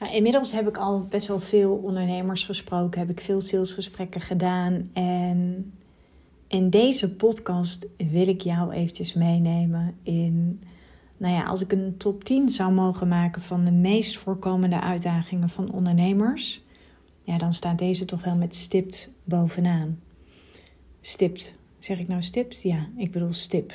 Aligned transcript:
Inmiddels 0.00 0.52
heb 0.52 0.68
ik 0.68 0.76
al 0.76 1.02
best 1.02 1.26
wel 1.26 1.40
veel 1.40 1.74
ondernemers 1.74 2.44
gesproken, 2.44 3.00
heb 3.00 3.10
ik 3.10 3.20
veel 3.20 3.40
salesgesprekken 3.40 4.20
gedaan. 4.20 4.90
En 4.92 5.72
in 6.48 6.70
deze 6.70 7.14
podcast 7.14 7.88
wil 7.96 8.28
ik 8.28 8.40
jou 8.40 8.72
eventjes 8.72 9.14
meenemen 9.14 9.94
in, 10.02 10.62
nou 11.16 11.34
ja, 11.34 11.44
als 11.44 11.60
ik 11.60 11.72
een 11.72 11.96
top 11.96 12.24
10 12.24 12.48
zou 12.48 12.72
mogen 12.72 13.08
maken 13.08 13.42
van 13.42 13.64
de 13.64 13.72
meest 13.72 14.16
voorkomende 14.16 14.80
uitdagingen 14.80 15.48
van 15.48 15.72
ondernemers, 15.72 16.62
ja, 17.22 17.38
dan 17.38 17.52
staat 17.52 17.78
deze 17.78 18.04
toch 18.04 18.24
wel 18.24 18.36
met 18.36 18.54
stipt 18.54 19.10
bovenaan. 19.24 20.00
Stipt. 21.00 21.58
Zeg 21.78 21.98
ik 21.98 22.08
nou 22.08 22.22
stipt? 22.22 22.62
Ja, 22.62 22.88
ik 22.96 23.12
bedoel 23.12 23.32
stip. 23.32 23.72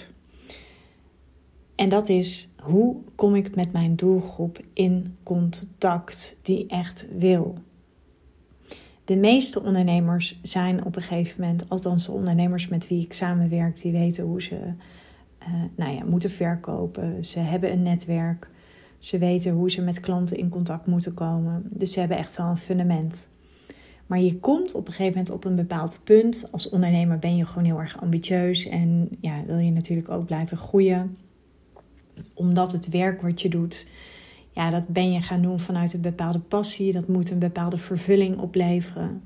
En 1.75 1.89
dat 1.89 2.09
is 2.09 2.49
hoe 2.61 2.95
kom 3.15 3.35
ik 3.35 3.55
met 3.55 3.71
mijn 3.71 3.95
doelgroep 3.95 4.59
in 4.73 5.15
contact 5.23 6.37
die 6.41 6.67
echt 6.67 7.07
wil. 7.17 7.57
De 9.05 9.15
meeste 9.15 9.61
ondernemers 9.61 10.39
zijn 10.41 10.85
op 10.85 10.95
een 10.95 11.01
gegeven 11.01 11.41
moment, 11.41 11.69
althans 11.69 12.05
de 12.05 12.11
ondernemers 12.11 12.67
met 12.67 12.87
wie 12.87 13.03
ik 13.03 13.13
samenwerk, 13.13 13.81
die 13.81 13.91
weten 13.91 14.23
hoe 14.23 14.41
ze 14.41 14.55
uh, 14.55 15.47
nou 15.75 15.91
ja, 15.91 16.03
moeten 16.05 16.29
verkopen. 16.29 17.25
Ze 17.25 17.39
hebben 17.39 17.71
een 17.71 17.83
netwerk. 17.83 18.49
Ze 18.99 19.17
weten 19.17 19.51
hoe 19.51 19.71
ze 19.71 19.81
met 19.81 19.99
klanten 19.99 20.37
in 20.37 20.49
contact 20.49 20.85
moeten 20.85 21.13
komen. 21.13 21.63
Dus 21.69 21.91
ze 21.91 21.99
hebben 21.99 22.17
echt 22.17 22.37
wel 22.37 22.47
een 22.47 22.57
fundament. 22.57 23.29
Maar 24.07 24.19
je 24.19 24.39
komt 24.39 24.73
op 24.73 24.87
een 24.87 24.93
gegeven 24.93 25.17
moment 25.17 25.31
op 25.31 25.45
een 25.45 25.55
bepaald 25.55 25.99
punt. 26.03 26.47
Als 26.51 26.69
ondernemer 26.69 27.19
ben 27.19 27.35
je 27.35 27.45
gewoon 27.45 27.65
heel 27.65 27.79
erg 27.79 28.01
ambitieus 28.01 28.67
en 28.67 29.09
ja, 29.19 29.43
wil 29.45 29.57
je 29.57 29.71
natuurlijk 29.71 30.09
ook 30.09 30.25
blijven 30.25 30.57
groeien 30.57 31.15
omdat 32.33 32.71
het 32.71 32.89
werk 32.89 33.21
wat 33.21 33.41
je 33.41 33.49
doet, 33.49 33.87
ja, 34.51 34.69
dat 34.69 34.87
ben 34.87 35.11
je 35.11 35.21
gaan 35.21 35.41
doen 35.41 35.59
vanuit 35.59 35.93
een 35.93 36.01
bepaalde 36.01 36.39
passie. 36.39 36.91
Dat 36.91 37.07
moet 37.07 37.29
een 37.29 37.39
bepaalde 37.39 37.77
vervulling 37.77 38.37
opleveren. 38.37 39.21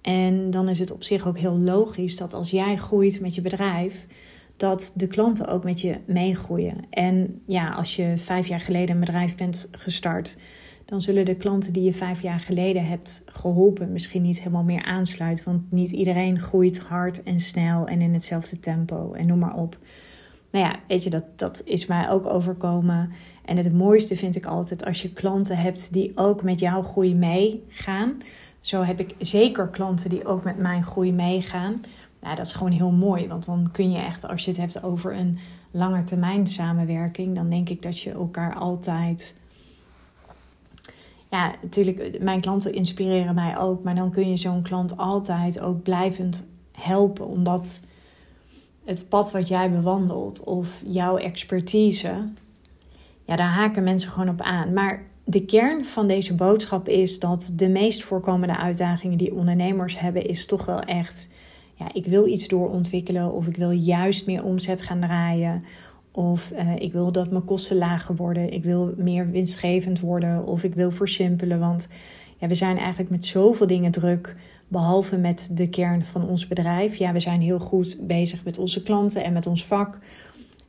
En 0.00 0.50
dan 0.50 0.68
is 0.68 0.78
het 0.78 0.90
op 0.90 1.02
zich 1.02 1.26
ook 1.26 1.38
heel 1.38 1.58
logisch 1.58 2.16
dat 2.16 2.34
als 2.34 2.50
jij 2.50 2.76
groeit 2.76 3.20
met 3.20 3.34
je 3.34 3.40
bedrijf, 3.40 4.06
dat 4.56 4.92
de 4.94 5.06
klanten 5.06 5.46
ook 5.46 5.64
met 5.64 5.80
je 5.80 5.96
meegroeien. 6.06 6.76
En 6.90 7.42
ja, 7.46 7.68
als 7.68 7.96
je 7.96 8.14
vijf 8.16 8.46
jaar 8.46 8.60
geleden 8.60 8.94
een 8.94 9.00
bedrijf 9.00 9.36
bent 9.36 9.68
gestart, 9.72 10.36
dan 10.84 11.00
zullen 11.00 11.24
de 11.24 11.36
klanten 11.36 11.72
die 11.72 11.82
je 11.82 11.92
vijf 11.92 12.22
jaar 12.22 12.40
geleden 12.40 12.86
hebt 12.86 13.22
geholpen 13.26 13.92
misschien 13.92 14.22
niet 14.22 14.38
helemaal 14.38 14.62
meer 14.62 14.84
aansluiten. 14.84 15.44
Want 15.44 15.72
niet 15.72 15.90
iedereen 15.90 16.40
groeit 16.40 16.78
hard 16.78 17.22
en 17.22 17.40
snel 17.40 17.86
en 17.86 18.00
in 18.00 18.12
hetzelfde 18.12 18.60
tempo 18.60 19.12
en 19.12 19.26
noem 19.26 19.38
maar 19.38 19.56
op 19.56 19.78
nou 20.50 20.64
ja, 20.64 20.80
weet 20.86 21.02
je, 21.02 21.10
dat, 21.10 21.24
dat 21.36 21.62
is 21.64 21.86
mij 21.86 22.10
ook 22.10 22.26
overkomen. 22.26 23.12
En 23.44 23.56
het 23.56 23.72
mooiste 23.72 24.16
vind 24.16 24.36
ik 24.36 24.46
altijd 24.46 24.84
als 24.84 25.02
je 25.02 25.12
klanten 25.12 25.56
hebt 25.56 25.92
die 25.92 26.12
ook 26.14 26.42
met 26.42 26.60
jouw 26.60 26.82
groei 26.82 27.14
meegaan. 27.14 28.18
Zo 28.60 28.82
heb 28.82 29.00
ik 29.00 29.14
zeker 29.18 29.68
klanten 29.68 30.10
die 30.10 30.26
ook 30.26 30.44
met 30.44 30.58
mijn 30.58 30.84
groei 30.84 31.12
meegaan. 31.12 31.80
Nou, 32.20 32.36
dat 32.36 32.46
is 32.46 32.52
gewoon 32.52 32.72
heel 32.72 32.90
mooi, 32.90 33.28
want 33.28 33.46
dan 33.46 33.68
kun 33.72 33.90
je 33.90 33.98
echt, 33.98 34.28
als 34.28 34.44
je 34.44 34.50
het 34.50 34.60
hebt 34.60 34.82
over 34.82 35.16
een 35.16 35.38
langetermijn 35.70 36.46
samenwerking, 36.46 37.34
dan 37.34 37.50
denk 37.50 37.68
ik 37.68 37.82
dat 37.82 38.00
je 38.00 38.10
elkaar 38.10 38.54
altijd. 38.54 39.34
Ja, 41.30 41.54
natuurlijk, 41.62 42.22
mijn 42.22 42.40
klanten 42.40 42.72
inspireren 42.72 43.34
mij 43.34 43.58
ook, 43.58 43.82
maar 43.82 43.94
dan 43.94 44.10
kun 44.10 44.30
je 44.30 44.36
zo'n 44.36 44.62
klant 44.62 44.96
altijd 44.96 45.60
ook 45.60 45.82
blijvend 45.82 46.46
helpen, 46.72 47.26
omdat 47.26 47.82
het 48.90 49.08
pad 49.08 49.30
wat 49.30 49.48
jij 49.48 49.70
bewandelt 49.70 50.44
of 50.44 50.82
jouw 50.86 51.16
expertise, 51.16 52.28
ja, 53.24 53.36
daar 53.36 53.52
haken 53.52 53.82
mensen 53.82 54.10
gewoon 54.10 54.28
op 54.28 54.40
aan. 54.40 54.72
Maar 54.72 55.02
de 55.24 55.44
kern 55.44 55.84
van 55.84 56.06
deze 56.06 56.34
boodschap 56.34 56.88
is 56.88 57.18
dat 57.18 57.52
de 57.54 57.68
meest 57.68 58.02
voorkomende 58.02 58.56
uitdagingen 58.56 59.18
die 59.18 59.34
ondernemers 59.34 59.98
hebben, 59.98 60.26
is 60.26 60.46
toch 60.46 60.64
wel 60.64 60.80
echt, 60.80 61.28
ja, 61.74 61.86
ik 61.92 62.06
wil 62.06 62.26
iets 62.26 62.48
doorontwikkelen 62.48 63.32
of 63.32 63.46
ik 63.46 63.56
wil 63.56 63.70
juist 63.70 64.26
meer 64.26 64.44
omzet 64.44 64.82
gaan 64.82 65.00
draaien. 65.00 65.64
Of 66.12 66.52
uh, 66.52 66.76
ik 66.76 66.92
wil 66.92 67.12
dat 67.12 67.30
mijn 67.30 67.44
kosten 67.44 67.76
lager 67.76 68.16
worden. 68.16 68.52
Ik 68.52 68.64
wil 68.64 68.94
meer 68.96 69.30
winstgevend 69.30 70.00
worden. 70.00 70.46
Of 70.46 70.64
ik 70.64 70.74
wil 70.74 70.90
versimpelen. 70.90 71.58
Want 71.58 71.88
ja, 72.38 72.46
we 72.46 72.54
zijn 72.54 72.78
eigenlijk 72.78 73.10
met 73.10 73.24
zoveel 73.24 73.66
dingen 73.66 73.90
druk. 73.90 74.36
Behalve 74.70 75.16
met 75.16 75.48
de 75.52 75.68
kern 75.68 76.04
van 76.04 76.28
ons 76.28 76.46
bedrijf. 76.46 76.96
Ja, 76.96 77.12
we 77.12 77.20
zijn 77.20 77.40
heel 77.40 77.58
goed 77.58 77.98
bezig 78.02 78.44
met 78.44 78.58
onze 78.58 78.82
klanten 78.82 79.24
en 79.24 79.32
met 79.32 79.46
ons 79.46 79.64
vak. 79.64 79.98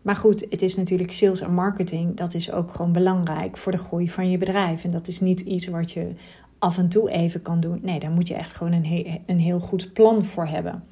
Maar 0.01 0.15
goed, 0.15 0.45
het 0.49 0.61
is 0.61 0.75
natuurlijk 0.75 1.11
sales 1.11 1.41
en 1.41 1.53
marketing. 1.53 2.17
Dat 2.17 2.33
is 2.33 2.51
ook 2.51 2.71
gewoon 2.71 2.91
belangrijk 2.91 3.57
voor 3.57 3.71
de 3.71 3.77
groei 3.77 4.09
van 4.09 4.29
je 4.29 4.37
bedrijf. 4.37 4.83
En 4.83 4.91
dat 4.91 5.07
is 5.07 5.19
niet 5.19 5.39
iets 5.39 5.67
wat 5.67 5.91
je 5.91 6.13
af 6.59 6.77
en 6.77 6.89
toe 6.89 7.11
even 7.11 7.41
kan 7.41 7.59
doen. 7.59 7.79
Nee, 7.81 7.99
daar 7.99 8.11
moet 8.11 8.27
je 8.27 8.35
echt 8.35 8.53
gewoon 8.53 8.73
een, 8.73 9.21
een 9.25 9.39
heel 9.39 9.59
goed 9.59 9.93
plan 9.93 10.25
voor 10.25 10.45
hebben. 10.45 10.83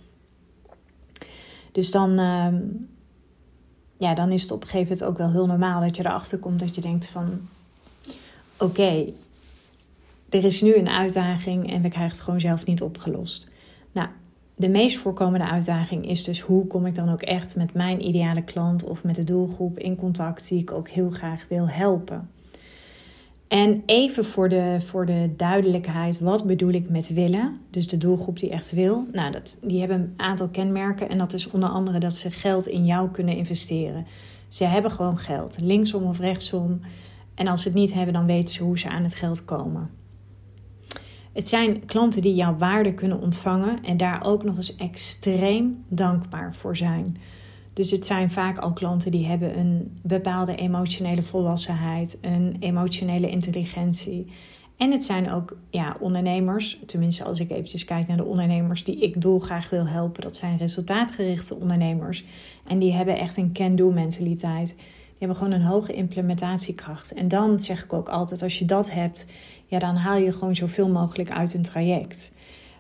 Dus 1.72 1.92
dan, 1.92 2.20
uh, 2.20 2.48
ja, 3.98 4.14
dan 4.14 4.32
is 4.32 4.42
het 4.42 4.52
op 4.52 4.62
een 4.62 4.68
gegeven 4.68 4.94
moment 4.94 5.10
ook 5.10 5.18
wel 5.18 5.32
heel 5.32 5.48
normaal 5.48 5.82
dat 5.82 5.96
je 5.96 6.06
erachter 6.06 6.40
komt 6.40 6.60
dat 6.60 6.76
je 6.76 6.82
denkt 6.82 7.08
van... 7.08 7.40
Oké, 8.58 9.06
er 10.30 10.44
is 10.44 10.62
nu 10.62 10.76
een 10.76 10.90
uitdaging 10.90 11.72
en 11.72 11.82
we 11.82 11.90
krijgen 11.90 12.12
het 12.12 12.22
gewoon 12.22 12.40
zelf 12.40 12.66
niet 12.66 12.82
opgelost. 12.82 13.52
Nou, 13.92 14.08
de 14.56 14.70
meest 14.70 14.98
voorkomende 14.98 15.48
uitdaging 15.48 16.08
is 16.08 16.24
dus 16.24 16.40
hoe 16.40 16.68
kom 16.68 16.86
ik 16.86 16.96
dan 16.96 17.10
ook 17.12 17.22
echt 17.22 17.56
met 17.56 17.74
mijn 17.74 18.06
ideale 18.06 18.44
klant 18.44 18.84
of 18.84 19.04
met 19.04 19.16
de 19.16 19.24
doelgroep 19.24 19.80
in 19.80 19.96
contact 19.96 20.50
die 20.50 20.62
ik 20.62 20.72
ook 20.72 20.90
heel 20.90 21.10
graag 21.10 21.46
wil 21.50 21.70
helpen. 21.70 22.30
En 23.48 23.84
even 23.86 24.26
voor 24.26 24.50
de, 24.50 24.78
voor 24.86 25.06
de 25.06 25.34
duidelijkheid, 25.38 26.20
wat 26.20 26.46
bedoel 26.46 26.72
ik 26.72 26.90
met 26.90 27.14
willen? 27.14 27.58
Dus 27.70 27.88
de 27.88 27.98
doelgroep 27.98 28.40
die 28.40 28.50
echt 28.50 28.72
wil. 28.72 29.06
Nou, 29.12 29.32
dat, 29.32 29.58
die 29.62 29.80
hebben 29.80 30.00
een 30.00 30.14
aantal 30.18 30.48
kenmerken 30.48 31.10
en 31.10 31.18
dat 31.18 31.34
is 31.34 31.50
onder 31.50 31.70
andere 31.70 32.00
dat 32.00 32.16
ze 32.16 32.32
geld 32.32 32.68
in 32.68 32.86
jou 32.86 33.10
kunnen 33.10 33.36
investeren. 33.36 34.06
Ze 34.48 34.66
hebben 34.66 34.92
gewoon 34.92 35.18
geld, 35.18 35.62
linksom 35.62 36.04
of 36.04 36.20
rechtsom. 36.20 36.80
En 37.36 37.48
als 37.48 37.62
ze 37.62 37.68
het 37.68 37.78
niet 37.78 37.94
hebben, 37.94 38.14
dan 38.14 38.26
weten 38.26 38.54
ze 38.54 38.64
hoe 38.64 38.80
ze 38.80 38.90
aan 38.90 39.04
het 39.04 39.16
geld 39.16 39.46
komen. 39.46 39.90
Het 41.40 41.48
zijn 41.48 41.86
klanten 41.86 42.22
die 42.22 42.34
jouw 42.34 42.58
waarde 42.58 42.94
kunnen 42.94 43.22
ontvangen 43.22 43.84
en 43.84 43.98
daar 43.98 44.26
ook 44.26 44.44
nog 44.44 44.56
eens 44.56 44.76
extreem 44.76 45.84
dankbaar 45.88 46.54
voor 46.54 46.78
zijn. 46.78 47.18
Dus 47.74 47.92
het 47.92 48.06
zijn 48.06 48.32
vaak 48.32 48.58
al 48.58 48.74
klanten 48.74 49.12
die 49.12 49.26
hebben 49.26 49.60
een 49.60 50.00
bepaalde 50.02 50.56
emotionele 50.56 51.22
volwassenheid, 51.22 52.18
een 52.22 52.56
emotionele 52.60 53.30
intelligentie. 53.30 54.32
En 54.78 54.92
het 54.92 55.04
zijn 55.04 55.32
ook 55.32 55.58
ja, 55.70 55.96
ondernemers, 56.00 56.80
tenminste 56.86 57.24
als 57.24 57.40
ik 57.40 57.52
eventjes 57.52 57.86
kijk 57.86 58.08
naar 58.08 58.18
de 58.18 58.26
ondernemers 58.26 58.84
die 58.84 59.00
ik 59.00 59.22
dolgraag 59.22 59.70
wil 59.70 59.88
helpen. 59.88 60.22
Dat 60.22 60.36
zijn 60.36 60.58
resultaatgerichte 60.58 61.56
ondernemers. 61.56 62.26
En 62.68 62.80
die 62.80 62.94
hebben 62.94 63.18
echt 63.18 63.38
een 63.38 63.54
can-do 63.54 63.92
mentaliteit. 63.92 64.76
Hebben 65.20 65.38
gewoon 65.38 65.54
een 65.54 65.62
hoge 65.62 65.94
implementatiekracht. 65.94 67.14
En 67.14 67.28
dan 67.28 67.60
zeg 67.60 67.84
ik 67.84 67.94
ook 67.94 68.10
altijd, 68.10 68.42
als 68.42 68.60
je 68.60 68.66
dat 68.66 68.92
hebt, 68.92 69.26
ja, 69.66 69.80
dan 69.80 69.96
haal 69.96 70.18
je 70.18 70.32
gewoon 70.32 70.56
zoveel 70.56 70.90
mogelijk 70.90 71.32
uit 71.32 71.54
een 71.54 71.62
traject. 71.62 72.32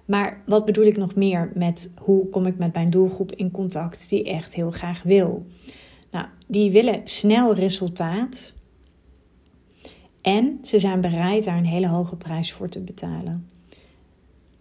Maar 0.05 0.41
wat 0.45 0.65
bedoel 0.65 0.85
ik 0.85 0.97
nog 0.97 1.15
meer 1.15 1.51
met 1.53 1.91
hoe 2.01 2.29
kom 2.29 2.45
ik 2.45 2.57
met 2.57 2.73
mijn 2.73 2.89
doelgroep 2.89 3.31
in 3.31 3.51
contact 3.51 4.09
die 4.09 4.23
echt 4.23 4.53
heel 4.53 4.71
graag 4.71 5.03
wil? 5.03 5.45
Nou, 6.11 6.25
die 6.47 6.71
willen 6.71 7.01
snel 7.03 7.53
resultaat 7.53 8.53
en 10.21 10.59
ze 10.61 10.79
zijn 10.79 11.01
bereid 11.01 11.43
daar 11.43 11.57
een 11.57 11.65
hele 11.65 11.87
hoge 11.87 12.15
prijs 12.15 12.53
voor 12.53 12.69
te 12.69 12.81
betalen. 12.81 13.47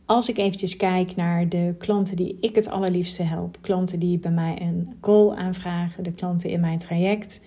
Als 0.05 0.29
ik 0.29 0.39
eventjes 0.39 0.77
kijk 0.77 1.17
naar 1.17 1.49
de 1.49 1.75
klanten 1.79 2.17
die 2.17 2.39
ik 2.41 2.55
het 2.55 2.69
allerliefste 2.69 3.23
help, 3.23 3.59
klanten 3.61 3.99
die 3.99 4.19
bij 4.19 4.31
mij 4.31 4.63
een 4.63 4.93
call 5.01 5.31
aanvragen, 5.31 6.05
de 6.05 6.13
klanten 6.13 6.51
in 6.51 6.61
mijn 6.61 6.79
traject, 6.79 7.41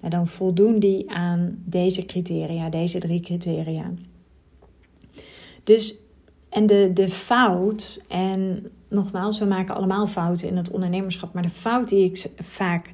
nou 0.00 0.10
dan 0.10 0.26
voldoen 0.26 0.78
die 0.78 1.10
aan 1.10 1.62
deze 1.64 2.04
criteria, 2.04 2.68
deze 2.68 2.98
drie 2.98 3.20
criteria. 3.20 3.92
Dus, 5.64 5.98
en 6.48 6.66
de, 6.66 6.90
de 6.94 7.08
fout, 7.08 8.04
en 8.08 8.70
nogmaals, 8.88 9.38
we 9.38 9.44
maken 9.44 9.74
allemaal 9.74 10.06
fouten 10.06 10.48
in 10.48 10.56
het 10.56 10.70
ondernemerschap, 10.70 11.32
maar 11.32 11.42
de 11.42 11.48
fout 11.48 11.88
die 11.88 12.04
ik 12.04 12.30
vaak 12.38 12.92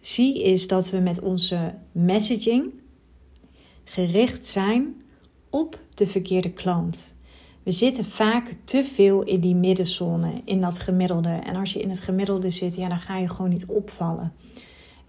zie 0.00 0.42
is 0.42 0.66
dat 0.66 0.90
we 0.90 0.98
met 0.98 1.20
onze 1.20 1.74
messaging 1.92 2.70
gericht 3.84 4.46
zijn 4.46 5.02
op 5.50 5.80
de 5.94 6.06
verkeerde 6.06 6.50
klant. 6.50 7.16
We 7.62 7.72
zitten 7.72 8.04
vaak 8.04 8.54
te 8.64 8.84
veel 8.84 9.22
in 9.22 9.40
die 9.40 9.54
middenzone, 9.54 10.32
in 10.44 10.60
dat 10.60 10.78
gemiddelde. 10.78 11.28
En 11.28 11.56
als 11.56 11.72
je 11.72 11.80
in 11.80 11.88
het 11.88 12.00
gemiddelde 12.00 12.50
zit, 12.50 12.76
ja, 12.76 12.88
dan 12.88 13.00
ga 13.00 13.18
je 13.18 13.28
gewoon 13.28 13.50
niet 13.50 13.66
opvallen. 13.66 14.32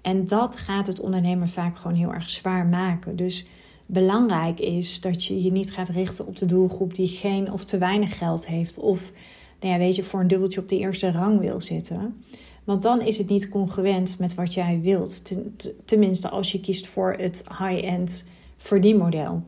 En 0.02 0.26
dat 0.26 0.56
gaat 0.56 0.88
het 0.88 1.00
ondernemer 1.00 1.48
vaak 1.48 1.78
gewoon 1.78 1.98
heel 1.98 2.14
erg 2.14 2.30
zwaar 2.30 2.66
maken. 2.66 3.16
Dus 3.16 3.46
belangrijk 3.86 4.60
is 4.60 5.02
dat 5.02 5.26
je 5.26 5.44
je 5.44 5.52
niet 5.52 5.72
gaat 5.72 5.90
richten 5.90 6.28
op 6.28 6.38
de 6.38 6.46
doelgroep 6.46 6.94
die 6.94 7.08
geen 7.08 7.52
of 7.52 7.66
te 7.66 7.78
weinig 7.78 8.18
geld 8.18 8.48
heeft. 8.48 8.80
Of 8.80 9.12
nou 9.60 9.74
ja, 9.74 9.80
weet 9.80 9.96
je, 9.96 10.04
voor 10.04 10.20
een 10.20 10.28
dubbeltje 10.28 10.60
op 10.60 10.70
de 10.70 10.78
eerste 10.78 11.12
rang 11.12 11.40
wil 11.40 11.62
zitten. 11.62 12.24
Want 12.64 12.82
dan 12.82 13.02
is 13.02 13.18
het 13.18 13.30
niet 13.30 13.50
congruent 13.50 14.20
met 14.20 14.36
wat 14.36 14.54
jij 14.54 14.80
wilt. 14.82 15.32
Tenminste, 15.86 16.30
als 16.30 16.52
je 16.52 16.60
kiest 16.60 16.88
voor 16.88 17.14
het 17.14 17.44
high-end 17.60 18.26
verdienmodel. 18.58 19.44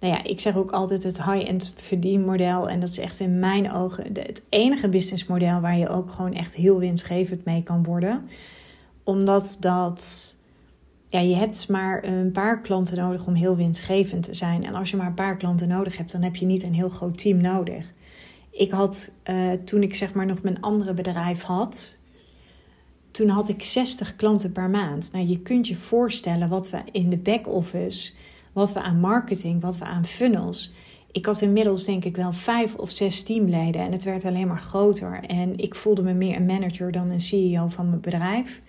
nou 0.00 0.12
ja, 0.12 0.24
ik 0.24 0.40
zeg 0.40 0.56
ook 0.56 0.70
altijd 0.70 1.02
het 1.02 1.24
high-end 1.24 1.72
verdienmodel. 1.76 2.68
En 2.68 2.80
dat 2.80 2.88
is 2.88 2.98
echt 2.98 3.20
in 3.20 3.38
mijn 3.38 3.72
ogen 3.72 4.04
het 4.04 4.42
enige 4.48 4.88
businessmodel 4.88 5.60
waar 5.60 5.78
je 5.78 5.88
ook 5.88 6.10
gewoon 6.10 6.34
echt 6.34 6.54
heel 6.54 6.78
winstgevend 6.78 7.44
mee 7.44 7.62
kan 7.62 7.82
worden. 7.82 8.22
Omdat 9.08 9.56
dat, 9.60 10.36
ja, 11.08 11.20
je 11.20 11.34
hebt 11.34 11.68
maar 11.68 12.04
een 12.04 12.32
paar 12.32 12.60
klanten 12.60 12.96
nodig 12.96 13.26
om 13.26 13.34
heel 13.34 13.56
winstgevend 13.56 14.22
te 14.22 14.34
zijn. 14.34 14.64
En 14.64 14.74
als 14.74 14.90
je 14.90 14.96
maar 14.96 15.06
een 15.06 15.14
paar 15.14 15.36
klanten 15.36 15.68
nodig 15.68 15.96
hebt, 15.96 16.12
dan 16.12 16.22
heb 16.22 16.36
je 16.36 16.46
niet 16.46 16.62
een 16.62 16.74
heel 16.74 16.88
groot 16.88 17.18
team 17.18 17.40
nodig. 17.40 17.92
Ik 18.50 18.70
had, 18.70 19.10
uh, 19.30 19.52
toen 19.52 19.82
ik 19.82 19.94
zeg 19.94 20.14
maar 20.14 20.26
nog 20.26 20.42
mijn 20.42 20.60
andere 20.60 20.94
bedrijf 20.94 21.42
had, 21.42 21.94
toen 23.10 23.28
had 23.28 23.48
ik 23.48 23.62
60 23.62 24.16
klanten 24.16 24.52
per 24.52 24.70
maand. 24.70 25.12
Nou, 25.12 25.26
je 25.26 25.40
kunt 25.40 25.68
je 25.68 25.76
voorstellen 25.76 26.48
wat 26.48 26.70
we 26.70 26.78
in 26.92 27.10
de 27.10 27.18
back-office, 27.18 28.12
wat 28.52 28.72
we 28.72 28.80
aan 28.80 29.00
marketing, 29.00 29.60
wat 29.60 29.78
we 29.78 29.84
aan 29.84 30.06
funnels. 30.06 30.72
Ik 31.12 31.26
had 31.26 31.40
inmiddels 31.40 31.84
denk 31.84 32.04
ik 32.04 32.16
wel 32.16 32.32
vijf 32.32 32.74
of 32.74 32.90
zes 32.90 33.22
teamleden 33.22 33.80
en 33.80 33.92
het 33.92 34.02
werd 34.02 34.24
alleen 34.24 34.48
maar 34.48 34.60
groter. 34.60 35.24
En 35.26 35.58
ik 35.58 35.74
voelde 35.74 36.02
me 36.02 36.12
meer 36.12 36.36
een 36.36 36.46
manager 36.46 36.92
dan 36.92 37.10
een 37.10 37.20
CEO 37.20 37.68
van 37.68 37.88
mijn 37.88 38.00
bedrijf. 38.00 38.62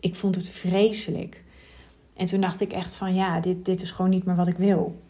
Ik 0.00 0.14
vond 0.14 0.34
het 0.34 0.48
vreselijk. 0.48 1.42
En 2.16 2.26
toen 2.26 2.40
dacht 2.40 2.60
ik 2.60 2.72
echt 2.72 2.94
van 2.94 3.14
ja, 3.14 3.40
dit, 3.40 3.64
dit 3.64 3.82
is 3.82 3.90
gewoon 3.90 4.10
niet 4.10 4.24
meer 4.24 4.36
wat 4.36 4.48
ik 4.48 4.56
wil. 4.56 5.02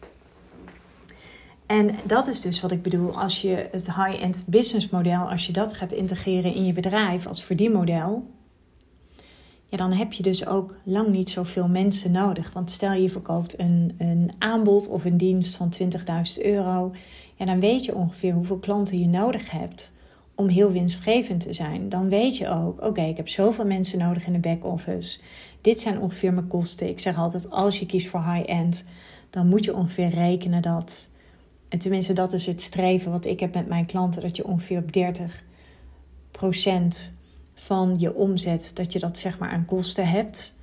En 1.65 1.95
dat 2.05 2.27
is 2.27 2.41
dus 2.41 2.61
wat 2.61 2.71
ik 2.71 2.81
bedoel 2.81 3.19
als 3.19 3.41
je 3.41 3.67
het 3.71 3.95
high-end 3.95 4.45
business 4.49 4.89
model, 4.89 5.29
als 5.29 5.45
je 5.45 5.53
dat 5.53 5.73
gaat 5.73 5.91
integreren 5.91 6.53
in 6.53 6.65
je 6.65 6.73
bedrijf 6.73 7.27
als 7.27 7.43
verdienmodel, 7.43 8.27
ja, 9.65 9.77
dan 9.77 9.91
heb 9.91 10.13
je 10.13 10.23
dus 10.23 10.45
ook 10.47 10.75
lang 10.83 11.07
niet 11.07 11.29
zoveel 11.29 11.67
mensen 11.67 12.11
nodig. 12.11 12.53
Want 12.53 12.71
stel 12.71 12.93
je 12.93 13.09
verkoopt 13.09 13.59
een, 13.59 13.95
een 13.97 14.31
aanbod 14.37 14.87
of 14.87 15.05
een 15.05 15.17
dienst 15.17 15.55
van 15.55 15.73
20.000 15.81 16.45
euro, 16.45 16.91
ja, 17.35 17.45
dan 17.45 17.59
weet 17.59 17.85
je 17.85 17.95
ongeveer 17.95 18.33
hoeveel 18.33 18.57
klanten 18.57 18.99
je 18.99 19.07
nodig 19.07 19.51
hebt 19.51 19.91
om 20.41 20.47
heel 20.47 20.71
winstgevend 20.71 21.41
te 21.41 21.53
zijn. 21.53 21.89
Dan 21.89 22.09
weet 22.09 22.37
je 22.37 22.47
ook, 22.49 22.81
oké, 22.81 23.01
ik 23.01 23.17
heb 23.17 23.27
zoveel 23.27 23.65
mensen 23.65 23.99
nodig 23.99 24.25
in 24.25 24.33
de 24.33 24.39
back-office. 24.39 25.19
Dit 25.61 25.79
zijn 25.79 25.99
ongeveer 25.99 26.33
mijn 26.33 26.47
kosten. 26.47 26.89
Ik 26.89 26.99
zeg 26.99 27.17
altijd, 27.17 27.49
als 27.49 27.79
je 27.79 27.85
kiest 27.85 28.07
voor 28.07 28.23
high-end, 28.33 28.83
dan 29.29 29.47
moet 29.47 29.65
je 29.65 29.75
ongeveer 29.75 30.09
rekenen 30.09 30.61
dat... 30.61 31.09
En 31.69 31.79
tenminste, 31.79 32.13
dat 32.13 32.33
is 32.33 32.45
het 32.45 32.61
streven 32.61 33.11
wat 33.11 33.25
ik 33.25 33.39
heb 33.39 33.53
met 33.53 33.67
mijn 33.67 33.85
klanten, 33.85 34.21
dat 34.21 34.35
je 34.35 34.45
ongeveer 34.45 34.77
op 34.77 34.93
30 34.93 35.43
procent 36.31 37.13
van 37.53 37.95
je 37.99 38.15
omzet, 38.15 38.71
dat 38.73 38.93
je 38.93 38.99
dat 38.99 39.17
zeg 39.17 39.39
maar 39.39 39.49
aan 39.49 39.65
kosten 39.65 40.07
hebt. 40.07 40.55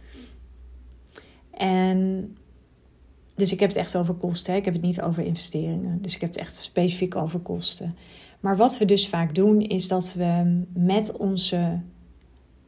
En 1.51 2.37
dus 3.35 3.53
ik 3.53 3.61
heb 3.61 3.69
het 3.69 3.79
echt 3.79 3.97
over 3.97 4.15
kosten. 4.15 4.53
Hè? 4.53 4.59
Ik 4.59 4.65
heb 4.65 4.75
het 4.75 4.83
niet 4.83 5.01
over 5.01 5.25
investeringen. 5.25 6.03
Dus 6.03 6.15
ik 6.15 6.21
heb 6.21 6.31
het 6.31 6.39
echt 6.39 6.57
specifiek 6.57 7.17
over 7.17 7.41
kosten. 7.41 7.97
Maar 8.41 8.57
wat 8.57 8.79
we 8.79 8.85
dus 8.85 9.09
vaak 9.09 9.35
doen, 9.35 9.61
is 9.61 9.89
dat 9.89 10.15
we 10.15 10.63
met 10.75 11.17
onze 11.17 11.81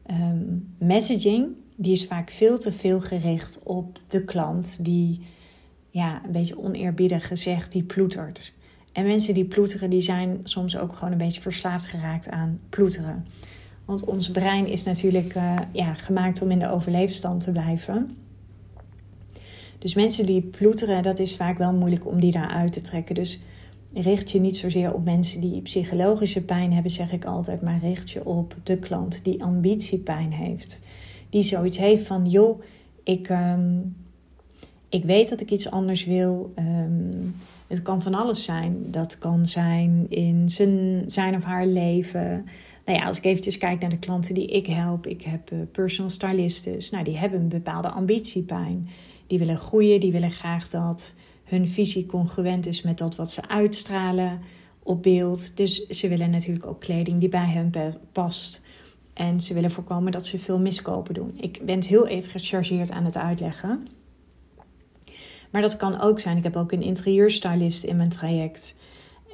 ehm, 0.05 0.57
messaging, 0.77 1.47
die 1.75 1.91
is 1.91 2.05
vaak 2.05 2.29
veel 2.29 2.59
te 2.59 2.71
veel 2.71 3.01
gericht 3.01 3.59
op 3.63 3.99
de 4.07 4.23
klant 4.23 4.85
die, 4.85 5.19
ja, 5.89 6.21
een 6.25 6.31
beetje 6.31 6.59
oneerbiedig 6.59 7.27
gezegd, 7.27 7.71
die 7.71 7.83
ploetert. 7.83 8.53
En 8.91 9.05
mensen 9.05 9.33
die 9.33 9.45
ploeteren, 9.45 9.89
die 9.89 10.01
zijn 10.01 10.39
soms 10.43 10.77
ook 10.77 10.93
gewoon 10.93 11.11
een 11.11 11.17
beetje 11.17 11.41
verslaafd 11.41 11.87
geraakt 11.87 12.29
aan 12.29 12.59
ploeteren. 12.69 13.25
Want 13.85 14.05
ons 14.05 14.31
brein 14.31 14.67
is 14.67 14.83
natuurlijk 14.83 15.35
uh, 15.35 15.59
ja, 15.71 15.93
gemaakt 15.93 16.41
om 16.41 16.51
in 16.51 16.59
de 16.59 16.69
overleefstand 16.69 17.43
te 17.43 17.51
blijven. 17.51 18.17
Dus 19.77 19.93
mensen 19.93 20.25
die 20.25 20.41
ploeteren, 20.41 21.03
dat 21.03 21.19
is 21.19 21.35
vaak 21.35 21.57
wel 21.57 21.73
moeilijk 21.73 22.05
om 22.07 22.19
die 22.19 22.31
daaruit 22.31 22.73
te 22.73 22.81
trekken. 22.81 23.15
Dus 23.15 23.39
richt 23.93 24.31
je 24.31 24.39
niet 24.39 24.57
zozeer 24.57 24.93
op 24.93 25.03
mensen 25.03 25.41
die 25.41 25.61
psychologische 25.61 26.41
pijn 26.41 26.73
hebben, 26.73 26.91
zeg 26.91 27.11
ik 27.11 27.25
altijd, 27.25 27.61
maar 27.61 27.79
richt 27.79 28.11
je 28.11 28.25
op 28.25 28.55
de 28.63 28.77
klant 28.77 29.23
die 29.23 29.43
ambitiepijn 29.43 30.31
heeft. 30.33 30.81
Die 31.29 31.43
zoiets 31.43 31.77
heeft 31.77 32.07
van, 32.07 32.25
joh, 32.25 32.61
ik, 33.03 33.29
um, 33.29 33.95
ik 34.89 35.03
weet 35.03 35.29
dat 35.29 35.41
ik 35.41 35.51
iets 35.51 35.71
anders 35.71 36.05
wil. 36.05 36.53
Um, 36.59 37.33
het 37.67 37.81
kan 37.81 38.01
van 38.01 38.13
alles 38.13 38.43
zijn. 38.43 38.77
Dat 38.87 39.17
kan 39.17 39.45
zijn 39.45 40.05
in 40.09 40.49
zijn, 40.49 41.03
zijn 41.05 41.35
of 41.35 41.43
haar 41.43 41.65
leven. 41.65 42.45
Nou 42.85 42.97
ja, 42.97 43.05
als 43.05 43.17
ik 43.17 43.25
eventjes 43.25 43.57
kijk 43.57 43.81
naar 43.81 43.89
de 43.89 43.99
klanten 43.99 44.33
die 44.33 44.47
ik 44.47 44.65
help, 44.65 45.07
ik 45.07 45.21
heb 45.21 45.51
uh, 45.51 45.59
personal 45.71 46.09
stylistes. 46.09 46.89
Nou, 46.89 47.03
die 47.03 47.17
hebben 47.17 47.39
een 47.39 47.47
bepaalde 47.47 47.89
ambitiepijn. 47.89 48.89
Die 49.27 49.39
willen 49.39 49.57
groeien, 49.57 49.99
die 49.99 50.11
willen 50.11 50.31
graag 50.31 50.69
dat 50.69 51.13
hun 51.51 51.67
visie 51.67 52.05
congruent 52.05 52.65
is 52.65 52.81
met 52.81 52.97
dat 52.97 53.15
wat 53.15 53.31
ze 53.31 53.47
uitstralen 53.47 54.39
op 54.83 55.03
beeld. 55.03 55.57
Dus 55.57 55.87
ze 55.87 56.07
willen 56.07 56.29
natuurlijk 56.29 56.65
ook 56.65 56.79
kleding 56.79 57.19
die 57.19 57.29
bij 57.29 57.47
hen 57.47 57.71
past. 58.11 58.61
En 59.13 59.39
ze 59.39 59.53
willen 59.53 59.71
voorkomen 59.71 60.11
dat 60.11 60.25
ze 60.25 60.39
veel 60.39 60.59
miskopen 60.59 61.13
doen. 61.13 61.33
Ik 61.35 61.65
ben 61.65 61.83
heel 61.83 62.07
even 62.07 62.31
gechargeerd 62.31 62.91
aan 62.91 63.05
het 63.05 63.17
uitleggen. 63.17 63.87
Maar 65.49 65.61
dat 65.61 65.77
kan 65.77 66.01
ook 66.01 66.19
zijn. 66.19 66.37
Ik 66.37 66.43
heb 66.43 66.55
ook 66.55 66.71
een 66.71 66.81
interieurstylist 66.81 67.83
in 67.83 67.95
mijn 67.95 68.09
traject. 68.09 68.75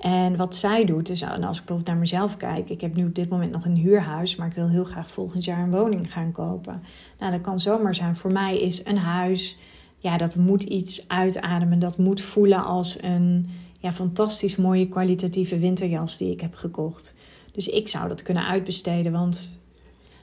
En 0.01 0.35
wat 0.35 0.55
zij 0.55 0.85
doet, 0.85 1.09
is, 1.09 1.23
als 1.23 1.33
ik 1.33 1.41
bijvoorbeeld 1.41 1.87
naar 1.87 1.97
mezelf 1.97 2.37
kijk, 2.37 2.69
ik 2.69 2.81
heb 2.81 2.95
nu 2.95 3.05
op 3.05 3.15
dit 3.15 3.29
moment 3.29 3.51
nog 3.51 3.65
een 3.65 3.75
huurhuis, 3.75 4.35
maar 4.35 4.47
ik 4.47 4.55
wil 4.55 4.69
heel 4.69 4.83
graag 4.83 5.11
volgend 5.11 5.45
jaar 5.45 5.63
een 5.63 5.71
woning 5.71 6.11
gaan 6.11 6.31
kopen. 6.31 6.83
Nou, 7.19 7.31
dat 7.31 7.41
kan 7.41 7.59
zomaar 7.59 7.95
zijn. 7.95 8.15
Voor 8.15 8.31
mij 8.31 8.59
is 8.59 8.85
een 8.85 8.97
huis, 8.97 9.57
ja, 9.97 10.17
dat 10.17 10.35
moet 10.35 10.63
iets 10.63 11.07
uitademen, 11.07 11.79
dat 11.79 11.97
moet 11.97 12.21
voelen 12.21 12.63
als 12.63 13.01
een 13.01 13.49
ja, 13.79 13.91
fantastisch 13.91 14.55
mooie 14.55 14.87
kwalitatieve 14.87 15.59
winterjas 15.59 16.17
die 16.17 16.31
ik 16.31 16.41
heb 16.41 16.55
gekocht. 16.55 17.15
Dus 17.51 17.67
ik 17.67 17.87
zou 17.87 18.07
dat 18.07 18.21
kunnen 18.21 18.47
uitbesteden, 18.47 19.11
want 19.11 19.51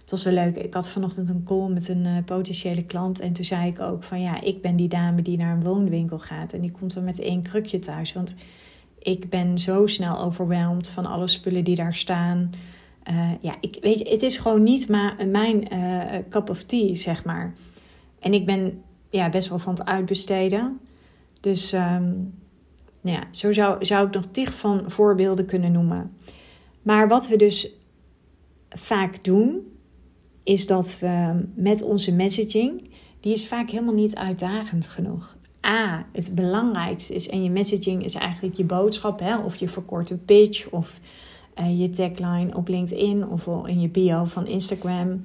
het 0.00 0.10
was 0.10 0.24
wel 0.24 0.32
leuk. 0.32 0.56
Ik 0.56 0.74
had 0.74 0.88
vanochtend 0.88 1.28
een 1.28 1.44
call 1.44 1.68
met 1.68 1.88
een 1.88 2.06
uh, 2.06 2.16
potentiële 2.24 2.84
klant. 2.84 3.20
En 3.20 3.32
toen 3.32 3.44
zei 3.44 3.68
ik 3.68 3.80
ook 3.80 4.04
van 4.04 4.20
ja, 4.20 4.40
ik 4.40 4.62
ben 4.62 4.76
die 4.76 4.88
dame 4.88 5.22
die 5.22 5.36
naar 5.36 5.56
een 5.56 5.62
woonwinkel 5.62 6.18
gaat. 6.18 6.52
En 6.52 6.60
die 6.60 6.70
komt 6.70 6.94
dan 6.94 7.04
met 7.04 7.20
één 7.20 7.42
krukje 7.42 7.78
thuis. 7.78 8.12
Want 8.12 8.36
ik 8.98 9.30
ben 9.30 9.58
zo 9.58 9.86
snel 9.86 10.18
overweldigd 10.18 10.88
van 10.88 11.06
alle 11.06 11.28
spullen 11.28 11.64
die 11.64 11.76
daar 11.76 11.94
staan. 11.94 12.50
Uh, 13.10 13.30
ja, 13.40 13.56
ik, 13.60 13.78
weet 13.80 13.98
je, 13.98 14.08
het 14.08 14.22
is 14.22 14.36
gewoon 14.36 14.62
niet 14.62 14.88
mijn 15.28 15.74
uh, 15.74 16.18
cup 16.28 16.50
of 16.50 16.62
tea, 16.62 16.94
zeg 16.94 17.24
maar. 17.24 17.54
En 18.18 18.34
ik 18.34 18.46
ben 18.46 18.82
ja, 19.16 19.28
best 19.28 19.48
wel 19.48 19.58
van 19.58 19.74
het 19.74 19.84
uitbesteden. 19.84 20.80
Dus 21.40 21.72
um, 21.72 22.34
nou 23.00 23.16
ja, 23.16 23.22
zo 23.30 23.52
zou, 23.52 23.84
zou 23.84 24.06
ik 24.06 24.14
nog 24.14 24.24
tig 24.26 24.54
van 24.54 24.90
voorbeelden 24.90 25.46
kunnen 25.46 25.72
noemen. 25.72 26.16
Maar 26.82 27.08
wat 27.08 27.28
we 27.28 27.36
dus 27.36 27.72
vaak 28.68 29.24
doen, 29.24 29.72
is 30.42 30.66
dat 30.66 30.98
we 31.00 31.44
met 31.54 31.82
onze 31.82 32.12
messaging, 32.12 32.90
die 33.20 33.32
is 33.32 33.48
vaak 33.48 33.70
helemaal 33.70 33.94
niet 33.94 34.14
uitdagend 34.14 34.86
genoeg. 34.86 35.36
A, 35.66 36.06
het 36.12 36.34
belangrijkste 36.34 37.14
is, 37.14 37.28
en 37.28 37.42
je 37.42 37.50
messaging 37.50 38.04
is 38.04 38.14
eigenlijk 38.14 38.56
je 38.56 38.64
boodschap, 38.64 39.20
hè, 39.20 39.38
of 39.38 39.56
je 39.56 39.68
verkorte 39.68 40.16
pitch, 40.16 40.70
of 40.70 41.00
uh, 41.60 41.80
je 41.80 41.90
tagline 41.90 42.56
op 42.56 42.68
LinkedIn 42.68 43.28
of 43.28 43.46
in 43.66 43.80
je 43.80 43.88
bio 43.88 44.24
van 44.24 44.46
Instagram. 44.46 45.24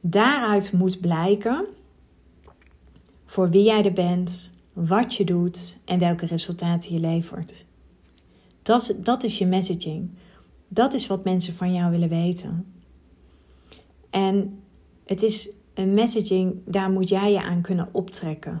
Daaruit 0.00 0.72
moet 0.72 1.00
blijken 1.00 1.66
voor 3.28 3.50
wie 3.50 3.62
jij 3.62 3.84
er 3.84 3.92
bent, 3.92 4.52
wat 4.72 5.14
je 5.14 5.24
doet 5.24 5.78
en 5.84 5.98
welke 5.98 6.26
resultaten 6.26 6.92
je 6.92 7.00
levert. 7.00 7.64
Dat, 8.62 8.94
dat 9.02 9.22
is 9.22 9.38
je 9.38 9.46
messaging. 9.46 10.10
Dat 10.68 10.94
is 10.94 11.06
wat 11.06 11.24
mensen 11.24 11.54
van 11.54 11.72
jou 11.72 11.90
willen 11.90 12.08
weten. 12.08 12.66
En 14.10 14.60
het 15.04 15.22
is 15.22 15.52
een 15.74 15.94
messaging, 15.94 16.54
daar 16.64 16.90
moet 16.90 17.08
jij 17.08 17.32
je 17.32 17.42
aan 17.42 17.62
kunnen 17.62 17.88
optrekken. 17.92 18.60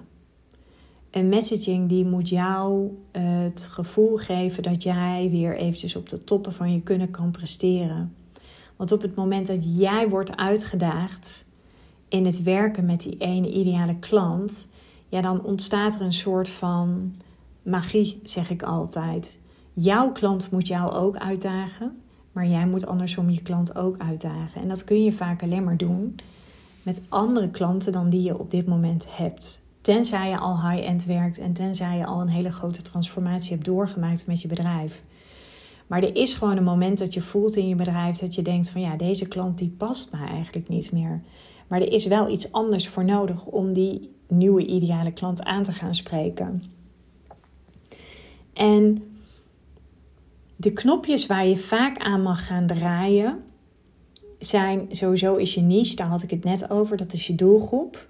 Een 1.10 1.28
messaging 1.28 1.88
die 1.88 2.04
moet 2.04 2.28
jou 2.28 2.90
eh, 3.10 3.22
het 3.22 3.68
gevoel 3.70 4.16
geven 4.16 4.62
dat 4.62 4.82
jij 4.82 5.28
weer 5.30 5.56
eventjes 5.56 5.96
op 5.96 6.08
de 6.08 6.24
toppen 6.24 6.52
van 6.52 6.72
je 6.72 6.82
kunnen 6.82 7.10
kan 7.10 7.30
presteren. 7.30 8.14
Want 8.76 8.92
op 8.92 9.02
het 9.02 9.14
moment 9.14 9.46
dat 9.46 9.78
jij 9.78 10.08
wordt 10.08 10.36
uitgedaagd 10.36 11.46
in 12.08 12.24
het 12.24 12.42
werken 12.42 12.84
met 12.84 13.00
die 13.00 13.16
ene 13.18 13.52
ideale 13.52 13.96
klant, 13.98 14.68
ja, 15.08 15.20
dan 15.20 15.42
ontstaat 15.42 15.94
er 15.94 16.00
een 16.00 16.12
soort 16.12 16.48
van 16.48 17.14
magie, 17.62 18.20
zeg 18.22 18.50
ik 18.50 18.62
altijd. 18.62 19.38
Jouw 19.72 20.12
klant 20.12 20.50
moet 20.50 20.66
jou 20.66 20.92
ook 20.92 21.16
uitdagen. 21.16 21.96
Maar 22.32 22.46
jij 22.46 22.66
moet 22.66 22.86
andersom 22.86 23.30
je 23.30 23.42
klant 23.42 23.76
ook 23.76 23.98
uitdagen. 23.98 24.60
En 24.60 24.68
dat 24.68 24.84
kun 24.84 25.04
je 25.04 25.12
vaak 25.12 25.42
alleen 25.42 25.64
maar 25.64 25.76
doen 25.76 26.16
met 26.82 27.02
andere 27.08 27.50
klanten 27.50 27.92
dan 27.92 28.08
die 28.08 28.22
je 28.22 28.38
op 28.38 28.50
dit 28.50 28.66
moment 28.66 29.06
hebt. 29.10 29.62
Tenzij 29.80 30.28
je 30.28 30.38
al 30.38 30.70
high-end 30.70 31.04
werkt 31.04 31.38
en 31.38 31.52
tenzij 31.52 31.96
je 31.96 32.06
al 32.06 32.20
een 32.20 32.28
hele 32.28 32.52
grote 32.52 32.82
transformatie 32.82 33.50
hebt 33.50 33.64
doorgemaakt 33.64 34.26
met 34.26 34.42
je 34.42 34.48
bedrijf. 34.48 35.02
Maar 35.86 36.02
er 36.02 36.16
is 36.16 36.34
gewoon 36.34 36.56
een 36.56 36.64
moment 36.64 36.98
dat 36.98 37.14
je 37.14 37.20
voelt 37.20 37.56
in 37.56 37.68
je 37.68 37.74
bedrijf 37.74 38.18
dat 38.18 38.34
je 38.34 38.42
denkt 38.42 38.70
van 38.70 38.80
ja, 38.80 38.96
deze 38.96 39.26
klant 39.26 39.58
die 39.58 39.74
past 39.76 40.12
mij 40.12 40.28
eigenlijk 40.28 40.68
niet 40.68 40.92
meer. 40.92 41.22
Maar 41.68 41.80
er 41.80 41.92
is 41.92 42.06
wel 42.06 42.28
iets 42.28 42.52
anders 42.52 42.88
voor 42.88 43.04
nodig 43.04 43.44
om 43.44 43.72
die 43.72 44.10
nieuwe 44.28 44.66
ideale 44.66 45.12
klant 45.12 45.42
aan 45.42 45.62
te 45.62 45.72
gaan 45.72 45.94
spreken. 45.94 46.64
En 48.52 49.02
de 50.56 50.72
knopjes 50.72 51.26
waar 51.26 51.46
je 51.46 51.56
vaak 51.56 51.98
aan 51.98 52.22
mag 52.22 52.46
gaan 52.46 52.66
draaien 52.66 53.42
zijn 54.38 54.86
sowieso 54.90 55.36
is 55.36 55.54
je 55.54 55.60
niche, 55.60 55.96
daar 55.96 56.06
had 56.06 56.22
ik 56.22 56.30
het 56.30 56.44
net 56.44 56.70
over, 56.70 56.96
dat 56.96 57.12
is 57.12 57.26
je 57.26 57.34
doelgroep. 57.34 58.08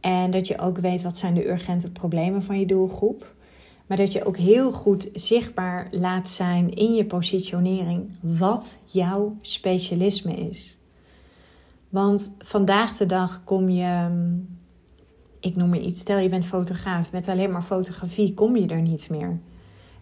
En 0.00 0.30
dat 0.30 0.46
je 0.46 0.58
ook 0.58 0.78
weet 0.78 1.02
wat 1.02 1.18
zijn 1.18 1.34
de 1.34 1.48
urgente 1.48 1.90
problemen 1.90 2.42
van 2.42 2.58
je 2.58 2.66
doelgroep. 2.66 3.34
Maar 3.86 3.96
dat 3.96 4.12
je 4.12 4.24
ook 4.24 4.36
heel 4.36 4.72
goed 4.72 5.08
zichtbaar 5.12 5.88
laat 5.90 6.28
zijn 6.28 6.74
in 6.74 6.94
je 6.94 7.04
positionering 7.04 8.10
wat 8.20 8.78
jouw 8.84 9.36
specialisme 9.40 10.34
is. 10.34 10.77
Want 11.88 12.32
vandaag 12.38 12.96
de 12.96 13.06
dag 13.06 13.44
kom 13.44 13.68
je, 13.68 14.08
ik 15.40 15.56
noem 15.56 15.68
maar 15.68 15.78
iets, 15.78 16.00
stel 16.00 16.18
je 16.18 16.28
bent 16.28 16.46
fotograaf, 16.46 17.12
met 17.12 17.28
alleen 17.28 17.50
maar 17.50 17.62
fotografie 17.62 18.34
kom 18.34 18.56
je 18.56 18.66
er 18.66 18.80
niet 18.80 19.10
meer. 19.10 19.38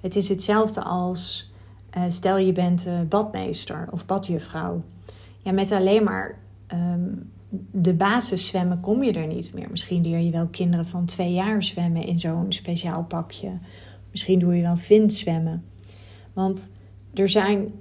Het 0.00 0.16
is 0.16 0.28
hetzelfde 0.28 0.83
als 0.83 1.52
uh, 1.97 2.02
stel 2.09 2.37
je 2.37 2.52
bent 2.52 2.87
uh, 2.87 3.00
badmeester 3.09 3.88
of 3.90 4.07
badjuffrouw. 4.07 4.83
Ja, 5.38 5.52
met 5.52 5.73
alleen 5.73 6.05
maar 6.05 6.38
um, 6.73 7.31
de 7.71 7.95
basis 7.95 8.47
zwemmen 8.47 8.81
kom 8.81 9.02
je 9.02 9.12
er 9.12 9.26
niet 9.26 9.55
meer. 9.55 9.71
Misschien 9.71 10.02
leer 10.02 10.19
je 10.19 10.31
wel 10.31 10.47
kinderen 10.47 10.87
van 10.87 11.05
twee 11.05 11.33
jaar 11.33 11.62
zwemmen 11.62 12.05
in 12.05 12.19
zo'n 12.19 12.52
speciaal 12.52 13.05
pakje. 13.05 13.59
Misschien 14.11 14.38
doe 14.38 14.55
je 14.55 14.62
wel 14.62 14.76
vindzwemmen. 14.76 15.64
Want 16.33 16.71
er 17.14 17.28
zijn 17.28 17.73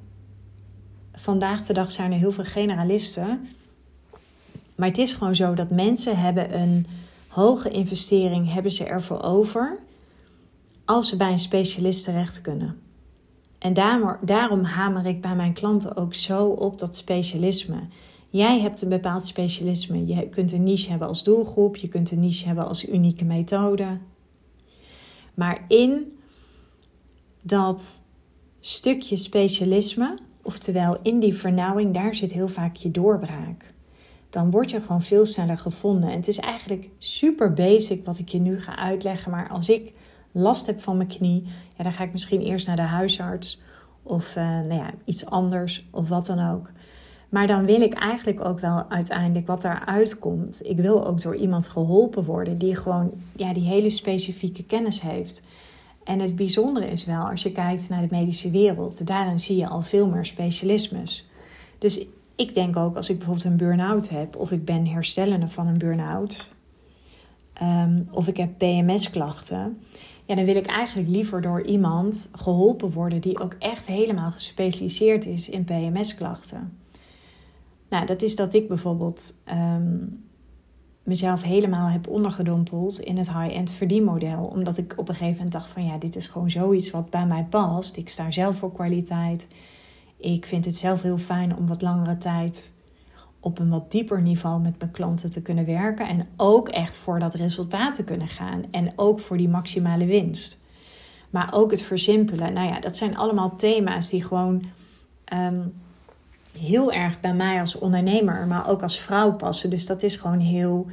vandaag 1.13 1.65
de 1.65 1.73
dag 1.73 1.91
zijn 1.91 2.11
er 2.11 2.17
heel 2.17 2.31
veel 2.31 2.43
generalisten. 2.43 3.47
Maar 4.75 4.87
het 4.87 4.97
is 4.97 5.13
gewoon 5.13 5.35
zo 5.35 5.53
dat 5.53 5.69
mensen 5.69 6.17
hebben 6.17 6.61
een 6.61 6.85
hoge 7.27 7.71
investering 7.71 8.53
hebben 8.53 8.71
ze 8.71 8.83
ervoor 8.83 9.21
over 9.21 9.79
als 10.85 11.09
ze 11.09 11.15
bij 11.15 11.31
een 11.31 11.39
specialist 11.39 12.03
terecht 12.03 12.41
kunnen. 12.41 12.79
En 13.59 13.73
daarom, 13.73 14.17
daarom 14.21 14.63
hamer 14.63 15.05
ik 15.05 15.21
bij 15.21 15.35
mijn 15.35 15.53
klanten 15.53 15.97
ook 15.97 16.13
zo 16.13 16.47
op 16.47 16.79
dat 16.79 16.95
specialisme. 16.95 17.79
Jij 18.29 18.59
hebt 18.59 18.81
een 18.81 18.89
bepaald 18.89 19.25
specialisme. 19.25 20.05
Je 20.05 20.29
kunt 20.29 20.51
een 20.51 20.63
niche 20.63 20.89
hebben 20.89 21.07
als 21.07 21.23
doelgroep, 21.23 21.75
je 21.75 21.87
kunt 21.87 22.11
een 22.11 22.19
niche 22.19 22.45
hebben 22.45 22.67
als 22.67 22.87
unieke 22.87 23.25
methode. 23.25 23.97
Maar 25.33 25.65
in 25.67 26.17
dat 27.43 28.03
stukje 28.59 29.17
specialisme, 29.17 30.19
oftewel 30.41 30.97
in 31.01 31.19
die 31.19 31.35
vernauwing, 31.35 31.93
daar 31.93 32.15
zit 32.15 32.31
heel 32.31 32.47
vaak 32.47 32.75
je 32.75 32.91
doorbraak. 32.91 33.73
Dan 34.35 34.51
word 34.51 34.71
je 34.71 34.81
gewoon 34.81 35.01
veel 35.01 35.25
sneller 35.25 35.57
gevonden. 35.57 36.09
En 36.09 36.15
het 36.15 36.27
is 36.27 36.39
eigenlijk 36.39 36.89
super 36.97 37.53
basic 37.53 38.05
wat 38.05 38.19
ik 38.19 38.29
je 38.29 38.39
nu 38.39 38.59
ga 38.59 38.77
uitleggen. 38.77 39.31
Maar 39.31 39.49
als 39.49 39.69
ik 39.69 39.93
last 40.31 40.65
heb 40.65 40.79
van 40.79 40.97
mijn 40.97 41.09
knie, 41.09 41.43
ja, 41.77 41.83
dan 41.83 41.93
ga 41.93 42.03
ik 42.03 42.11
misschien 42.11 42.41
eerst 42.41 42.67
naar 42.67 42.75
de 42.75 42.81
huisarts 42.81 43.61
of 44.03 44.35
uh, 44.35 44.43
nou 44.43 44.73
ja, 44.73 44.91
iets 45.05 45.25
anders 45.25 45.87
of 45.91 46.09
wat 46.09 46.25
dan 46.25 46.49
ook. 46.51 46.71
Maar 47.29 47.47
dan 47.47 47.65
wil 47.65 47.81
ik 47.81 47.93
eigenlijk 47.93 48.45
ook 48.45 48.59
wel 48.59 48.85
uiteindelijk 48.89 49.47
wat 49.47 49.61
daaruit 49.61 50.19
komt. 50.19 50.59
Ik 50.63 50.77
wil 50.77 51.07
ook 51.07 51.21
door 51.21 51.35
iemand 51.35 51.67
geholpen 51.67 52.23
worden 52.23 52.57
die 52.57 52.75
gewoon 52.75 53.11
ja, 53.35 53.53
die 53.53 53.65
hele 53.65 53.89
specifieke 53.89 54.63
kennis 54.63 55.01
heeft. 55.01 55.43
En 56.03 56.19
het 56.19 56.35
bijzondere 56.35 56.87
is 56.87 57.05
wel, 57.05 57.29
als 57.29 57.43
je 57.43 57.51
kijkt 57.51 57.89
naar 57.89 58.07
de 58.07 58.15
medische 58.15 58.51
wereld, 58.51 59.07
daarin 59.07 59.39
zie 59.39 59.57
je 59.57 59.67
al 59.67 59.81
veel 59.81 60.07
meer 60.07 60.25
specialismes. 60.25 61.29
Dus 61.77 62.07
ik 62.35 62.53
denk 62.53 62.75
ook 62.75 62.95
als 62.95 63.09
ik 63.09 63.17
bijvoorbeeld 63.17 63.45
een 63.45 63.57
burn-out 63.57 64.09
heb, 64.09 64.35
of 64.35 64.51
ik 64.51 64.65
ben 64.65 64.87
herstellende 64.87 65.47
van 65.47 65.67
een 65.67 65.77
burn-out, 65.77 66.49
ehm, 67.53 68.01
of 68.11 68.27
ik 68.27 68.37
heb 68.37 68.57
PMS-klachten, 68.57 69.77
ja, 70.25 70.35
dan 70.35 70.45
wil 70.45 70.55
ik 70.55 70.65
eigenlijk 70.65 71.09
liever 71.09 71.41
door 71.41 71.61
iemand 71.61 72.29
geholpen 72.31 72.91
worden 72.91 73.21
die 73.21 73.39
ook 73.39 73.55
echt 73.59 73.87
helemaal 73.87 74.31
gespecialiseerd 74.31 75.25
is 75.25 75.49
in 75.49 75.63
PMS-klachten. 75.63 76.77
Nou, 77.89 78.05
dat 78.05 78.21
is 78.21 78.35
dat 78.35 78.53
ik 78.53 78.67
bijvoorbeeld 78.67 79.35
ehm, 79.43 79.97
mezelf 81.03 81.43
helemaal 81.43 81.87
heb 81.87 82.07
ondergedompeld 82.07 82.99
in 82.99 83.17
het 83.17 83.33
high-end 83.33 83.71
verdienmodel. 83.71 84.45
Omdat 84.45 84.77
ik 84.77 84.93
op 84.97 85.09
een 85.09 85.15
gegeven 85.15 85.35
moment 85.35 85.51
dacht 85.51 85.67
van 85.67 85.85
ja, 85.85 85.97
dit 85.97 86.15
is 86.15 86.27
gewoon 86.27 86.51
zoiets 86.51 86.91
wat 86.91 87.09
bij 87.09 87.25
mij 87.25 87.45
past. 87.49 87.97
Ik 87.97 88.09
sta 88.09 88.31
zelf 88.31 88.57
voor 88.57 88.71
kwaliteit. 88.71 89.47
Ik 90.17 90.45
vind 90.45 90.65
het 90.65 90.77
zelf 90.77 91.01
heel 91.01 91.17
fijn 91.17 91.57
om 91.57 91.67
wat 91.67 91.81
langere 91.81 92.17
tijd 92.17 92.71
op 93.45 93.59
een 93.59 93.69
wat 93.69 93.91
dieper 93.91 94.21
niveau 94.21 94.61
met 94.61 94.79
mijn 94.79 94.91
klanten 94.91 95.31
te 95.31 95.41
kunnen 95.41 95.65
werken. 95.65 96.07
En 96.07 96.27
ook 96.35 96.69
echt 96.69 96.97
voor 96.97 97.19
dat 97.19 97.33
resultaat 97.33 97.93
te 97.93 98.03
kunnen 98.03 98.27
gaan. 98.27 98.63
En 98.71 98.91
ook 98.95 99.19
voor 99.19 99.37
die 99.37 99.49
maximale 99.49 100.05
winst. 100.05 100.59
Maar 101.29 101.53
ook 101.53 101.71
het 101.71 101.81
versimpelen. 101.81 102.53
Nou 102.53 102.67
ja, 102.67 102.79
dat 102.79 102.95
zijn 102.95 103.17
allemaal 103.17 103.55
thema's 103.55 104.09
die 104.09 104.23
gewoon 104.23 104.63
ehm, 105.25 105.61
heel 106.59 106.91
erg 106.91 107.19
bij 107.19 107.33
mij 107.33 107.59
als 107.59 107.75
ondernemer, 107.75 108.47
maar 108.47 108.69
ook 108.69 108.81
als 108.81 108.99
vrouw 108.99 109.33
passen. 109.33 109.69
Dus 109.69 109.85
dat 109.85 110.03
is 110.03 110.15
gewoon 110.15 110.39
heel. 110.39 110.87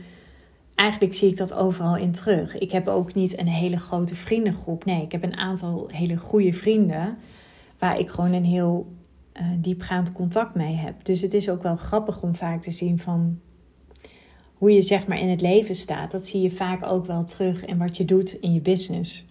Eigenlijk 0.75 1.14
zie 1.14 1.29
ik 1.29 1.37
dat 1.37 1.55
overal 1.55 1.97
in 1.97 2.12
terug. 2.12 2.59
Ik 2.59 2.73
heb 2.73 2.88
ook 2.88 3.14
niet 3.14 3.38
een 3.38 3.49
hele 3.49 3.79
grote 3.79 4.17
vriendengroep. 4.17 4.85
Nee, 4.85 5.02
ik 5.02 5.12
heb 5.12 5.23
een 5.23 5.37
aantal 5.37 5.88
hele 5.93 6.17
goede 6.17 6.52
vrienden. 6.52 7.17
Waar 7.79 7.99
ik 7.99 8.11
gewoon 8.11 8.33
een 8.33 8.45
heel 8.45 8.87
uh, 9.37 9.47
diepgaand 9.59 10.12
contact 10.12 10.55
mee 10.55 10.75
heb. 10.75 11.05
Dus 11.05 11.21
het 11.21 11.35
is 11.35 11.49
ook 11.49 11.62
wel 11.62 11.77
grappig 11.77 12.23
om 12.23 12.35
vaak 12.35 12.62
te 12.62 12.71
zien 12.71 12.99
van 12.99 13.39
hoe 14.55 14.73
je 14.73 14.83
zeg 14.83 15.07
maar 15.07 15.19
in 15.19 15.29
het 15.29 15.41
leven 15.41 15.75
staat. 15.75 16.11
Dat 16.11 16.27
zie 16.27 16.43
je 16.43 16.51
vaak 16.51 16.87
ook 16.87 17.07
wel 17.07 17.25
terug 17.25 17.65
in 17.65 17.79
wat 17.79 17.97
je 17.97 18.05
doet 18.05 18.33
in 18.33 18.53
je 18.53 18.61
business. 18.61 19.25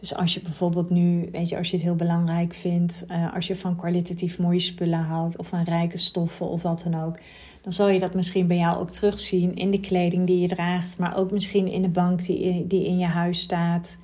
Dus 0.00 0.14
als 0.14 0.34
je 0.34 0.40
bijvoorbeeld 0.40 0.90
nu, 0.90 1.28
weet 1.32 1.48
je, 1.48 1.56
als 1.56 1.70
je 1.70 1.76
het 1.76 1.84
heel 1.84 1.96
belangrijk 1.96 2.54
vindt, 2.54 3.04
uh, 3.08 3.34
als 3.34 3.46
je 3.46 3.56
van 3.56 3.76
kwalitatief 3.76 4.38
mooie 4.38 4.58
spullen 4.58 4.98
houdt 4.98 5.38
of 5.38 5.46
van 5.46 5.62
rijke 5.62 5.98
stoffen 5.98 6.48
of 6.48 6.62
wat 6.62 6.82
dan 6.90 7.02
ook, 7.02 7.18
dan 7.62 7.72
zal 7.72 7.88
je 7.88 7.98
dat 7.98 8.14
misschien 8.14 8.46
bij 8.46 8.56
jou 8.56 8.78
ook 8.78 8.90
terugzien 8.90 9.54
in 9.54 9.70
de 9.70 9.80
kleding 9.80 10.26
die 10.26 10.40
je 10.40 10.48
draagt, 10.48 10.98
maar 10.98 11.16
ook 11.16 11.30
misschien 11.30 11.68
in 11.68 11.82
de 11.82 11.88
bank 11.88 12.24
die, 12.24 12.66
die 12.66 12.86
in 12.86 12.98
je 12.98 13.06
huis 13.06 13.40
staat. 13.40 13.98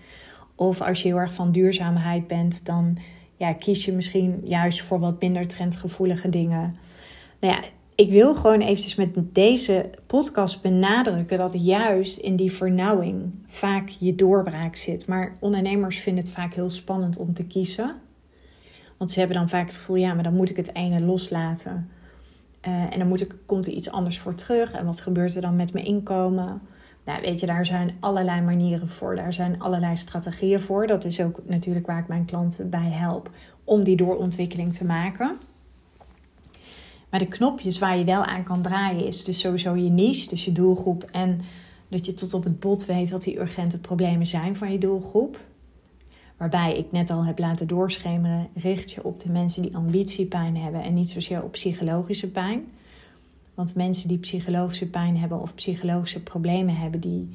Of 0.55 0.81
als 0.81 1.03
je 1.03 1.09
heel 1.09 1.19
erg 1.19 1.35
van 1.35 1.53
duurzaamheid 1.53 2.27
bent, 2.27 2.67
dan 2.67 2.99
ja, 3.37 3.53
kies 3.53 3.85
je 3.85 3.93
misschien 3.93 4.41
juist 4.45 4.83
voor 4.83 4.99
wat 4.99 5.21
minder 5.21 5.47
trendgevoelige 5.47 6.29
dingen. 6.29 6.75
Nou 7.41 7.55
ja, 7.55 7.63
ik 7.95 8.11
wil 8.11 8.35
gewoon 8.35 8.61
eventjes 8.61 8.95
met 8.95 9.35
deze 9.35 9.91
podcast 10.07 10.63
benadrukken 10.63 11.39
dat 11.39 11.65
juist 11.65 12.19
in 12.19 12.37
die 12.37 12.53
vernauwing 12.53 13.35
vaak 13.47 13.89
je 13.89 14.15
doorbraak 14.15 14.77
zit. 14.77 15.07
Maar 15.07 15.37
ondernemers 15.41 15.99
vinden 15.99 16.25
het 16.25 16.33
vaak 16.33 16.55
heel 16.55 16.71
spannend 16.71 17.17
om 17.17 17.35
te 17.35 17.45
kiezen. 17.45 17.95
Want 18.97 19.11
ze 19.11 19.19
hebben 19.19 19.37
dan 19.37 19.49
vaak 19.49 19.67
het 19.67 19.77
gevoel, 19.77 19.97
ja, 19.97 20.15
maar 20.15 20.23
dan 20.23 20.35
moet 20.35 20.51
ik 20.51 20.57
het 20.57 20.75
ene 20.75 21.01
loslaten. 21.01 21.91
Uh, 22.69 22.93
en 22.93 22.99
dan 22.99 23.09
moet 23.09 23.21
ik, 23.21 23.35
komt 23.47 23.67
er 23.67 23.73
iets 23.73 23.91
anders 23.91 24.19
voor 24.19 24.35
terug. 24.35 24.73
En 24.73 24.85
wat 24.85 25.01
gebeurt 25.01 25.35
er 25.35 25.43
dan 25.43 25.57
met 25.57 25.73
mijn 25.73 25.85
inkomen? 25.85 26.63
Nou, 27.07 27.21
weet 27.21 27.41
je, 27.41 27.47
daar 27.47 27.67
zijn 27.67 27.97
allerlei 28.01 28.41
manieren 28.41 28.89
voor. 28.89 29.17
Daar 29.17 29.33
zijn 29.33 29.61
allerlei 29.61 29.97
strategieën 29.97 30.61
voor. 30.61 30.87
Dat 30.87 31.05
is 31.05 31.21
ook 31.21 31.41
natuurlijk 31.45 31.87
waar 31.87 31.99
ik 31.99 32.09
mijn 32.09 32.25
klanten 32.25 32.71
bij 32.71 32.91
help 32.91 33.31
om 33.65 33.83
die 33.83 33.97
doorontwikkeling 33.97 34.75
te 34.75 34.85
maken. 34.85 35.39
Maar 37.11 37.21
de 37.21 37.27
knopjes 37.27 37.79
waar 37.79 37.99
je 37.99 38.05
wel 38.05 38.25
aan 38.25 38.43
kan 38.43 38.63
draaien 38.63 39.07
is 39.07 39.25
dus 39.25 39.41
sowieso 39.41 39.75
je 39.75 39.91
niche, 39.91 40.29
dus 40.29 40.45
je 40.45 40.53
doelgroep. 40.53 41.09
En 41.13 41.41
dat 41.89 42.07
je 42.07 42.15
tot 42.15 42.35
op 42.35 42.45
het 42.45 42.61
bot 42.61 42.85
weet 42.85 43.11
wat 43.11 43.23
die 43.23 43.41
urgente 43.41 43.81
problemen 43.81 44.27
zijn 44.27 44.57
van 44.57 44.73
je 44.73 44.79
doelgroep. 44.79 45.41
Waarbij 46.37 46.77
ik 46.77 46.93
net 46.93 47.11
al 47.11 47.25
heb 47.25 47.39
laten 47.39 47.67
doorschemeren, 47.67 48.49
richt 48.55 48.91
je 48.91 49.05
op 49.05 49.21
de 49.21 49.33
mensen 49.33 49.63
die 49.63 49.77
ambitiepijn 49.77 50.57
hebben 50.57 50.83
en 50.83 50.95
niet 50.95 51.11
zozeer 51.11 51.43
op 51.43 51.53
psychologische 51.53 52.31
pijn. 52.31 52.65
Want 53.57 53.75
mensen 53.75 54.09
die 54.09 54.19
psychologische 54.19 54.91
pijn 54.91 55.17
hebben 55.17 55.41
of 55.41 55.55
psychologische 55.55 56.23
problemen 56.23 56.77
hebben, 56.77 57.01
die, 57.01 57.29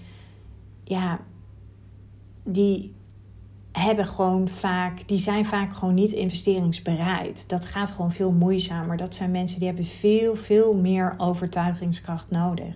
ja, 0.83 1.19
die 2.43 2.93
hebben 3.71 4.05
gewoon 4.05 4.47
vaak, 4.49 5.07
die 5.07 5.19
zijn 5.19 5.45
vaak 5.45 5.73
gewoon 5.73 5.93
niet 5.93 6.11
investeringsbereid. 6.11 7.49
Dat 7.49 7.65
gaat 7.65 7.91
gewoon 7.91 8.11
veel 8.11 8.31
moeizamer. 8.31 8.97
Dat 8.97 9.15
zijn 9.15 9.31
mensen 9.31 9.57
die 9.57 9.67
hebben 9.67 9.85
veel, 9.85 10.35
veel 10.35 10.75
meer 10.75 11.13
overtuigingskracht 11.17 12.29
nodig. 12.29 12.75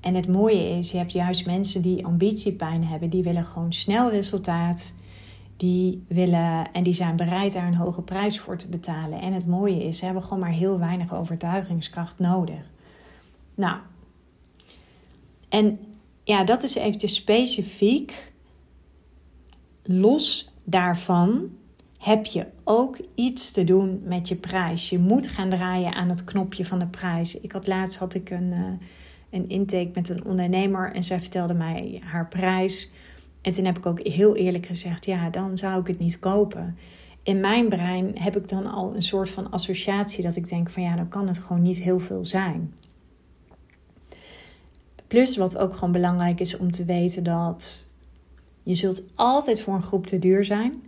En 0.00 0.14
het 0.14 0.28
mooie 0.28 0.78
is, 0.78 0.90
je 0.90 0.98
hebt 0.98 1.12
juist 1.12 1.46
mensen 1.46 1.82
die 1.82 2.06
ambitiepijn 2.06 2.84
hebben, 2.84 3.10
die 3.10 3.22
willen 3.22 3.44
gewoon 3.44 3.72
snel 3.72 4.10
resultaat. 4.10 4.94
Die 5.60 6.04
willen 6.08 6.72
en 6.72 6.82
die 6.82 6.92
zijn 6.92 7.16
bereid 7.16 7.52
daar 7.52 7.66
een 7.66 7.74
hoge 7.74 8.02
prijs 8.02 8.40
voor 8.40 8.56
te 8.56 8.68
betalen. 8.68 9.20
En 9.20 9.32
het 9.32 9.46
mooie 9.46 9.84
is, 9.84 9.98
ze 9.98 10.04
hebben 10.04 10.22
gewoon 10.22 10.38
maar 10.38 10.50
heel 10.50 10.78
weinig 10.78 11.14
overtuigingskracht 11.14 12.18
nodig. 12.18 12.70
Nou, 13.54 13.78
en 15.48 15.78
ja, 16.24 16.44
dat 16.44 16.62
is 16.62 16.74
eventjes 16.74 17.14
specifiek 17.14 18.32
los 19.82 20.50
daarvan 20.64 21.50
heb 21.98 22.26
je 22.26 22.46
ook 22.64 23.00
iets 23.14 23.50
te 23.50 23.64
doen 23.64 24.00
met 24.04 24.28
je 24.28 24.36
prijs. 24.36 24.90
Je 24.90 24.98
moet 24.98 25.28
gaan 25.28 25.50
draaien 25.50 25.94
aan 25.94 26.08
het 26.08 26.24
knopje 26.24 26.64
van 26.64 26.78
de 26.78 26.86
prijs. 26.86 27.40
Ik 27.40 27.52
had 27.52 27.66
laatst 27.66 27.98
had 27.98 28.14
ik 28.14 28.30
een, 28.30 28.52
uh, 28.52 28.66
een 29.30 29.48
intake 29.48 29.90
met 29.94 30.08
een 30.08 30.24
ondernemer 30.24 30.92
en 30.92 31.02
zij 31.02 31.20
vertelde 31.20 31.54
mij 31.54 32.00
haar 32.04 32.28
prijs. 32.28 32.90
En 33.40 33.52
toen 33.52 33.64
heb 33.64 33.78
ik 33.78 33.86
ook 33.86 34.00
heel 34.00 34.36
eerlijk 34.36 34.66
gezegd: 34.66 35.06
ja, 35.06 35.30
dan 35.30 35.56
zou 35.56 35.80
ik 35.80 35.86
het 35.86 35.98
niet 35.98 36.18
kopen. 36.18 36.76
In 37.22 37.40
mijn 37.40 37.68
brein 37.68 38.18
heb 38.18 38.36
ik 38.36 38.48
dan 38.48 38.66
al 38.66 38.94
een 38.94 39.02
soort 39.02 39.30
van 39.30 39.50
associatie 39.50 40.22
dat 40.22 40.36
ik 40.36 40.48
denk: 40.48 40.70
van 40.70 40.82
ja, 40.82 40.96
dan 40.96 41.08
kan 41.08 41.26
het 41.26 41.38
gewoon 41.38 41.62
niet 41.62 41.82
heel 41.82 42.00
veel 42.00 42.24
zijn. 42.24 42.74
Plus, 45.06 45.36
wat 45.36 45.56
ook 45.56 45.74
gewoon 45.74 45.92
belangrijk 45.92 46.40
is 46.40 46.56
om 46.56 46.70
te 46.70 46.84
weten 46.84 47.22
dat 47.22 47.86
je 48.62 48.74
zult 48.74 49.02
altijd 49.14 49.62
voor 49.62 49.74
een 49.74 49.82
groep 49.82 50.06
te 50.06 50.18
duur 50.18 50.44
zijn 50.44 50.82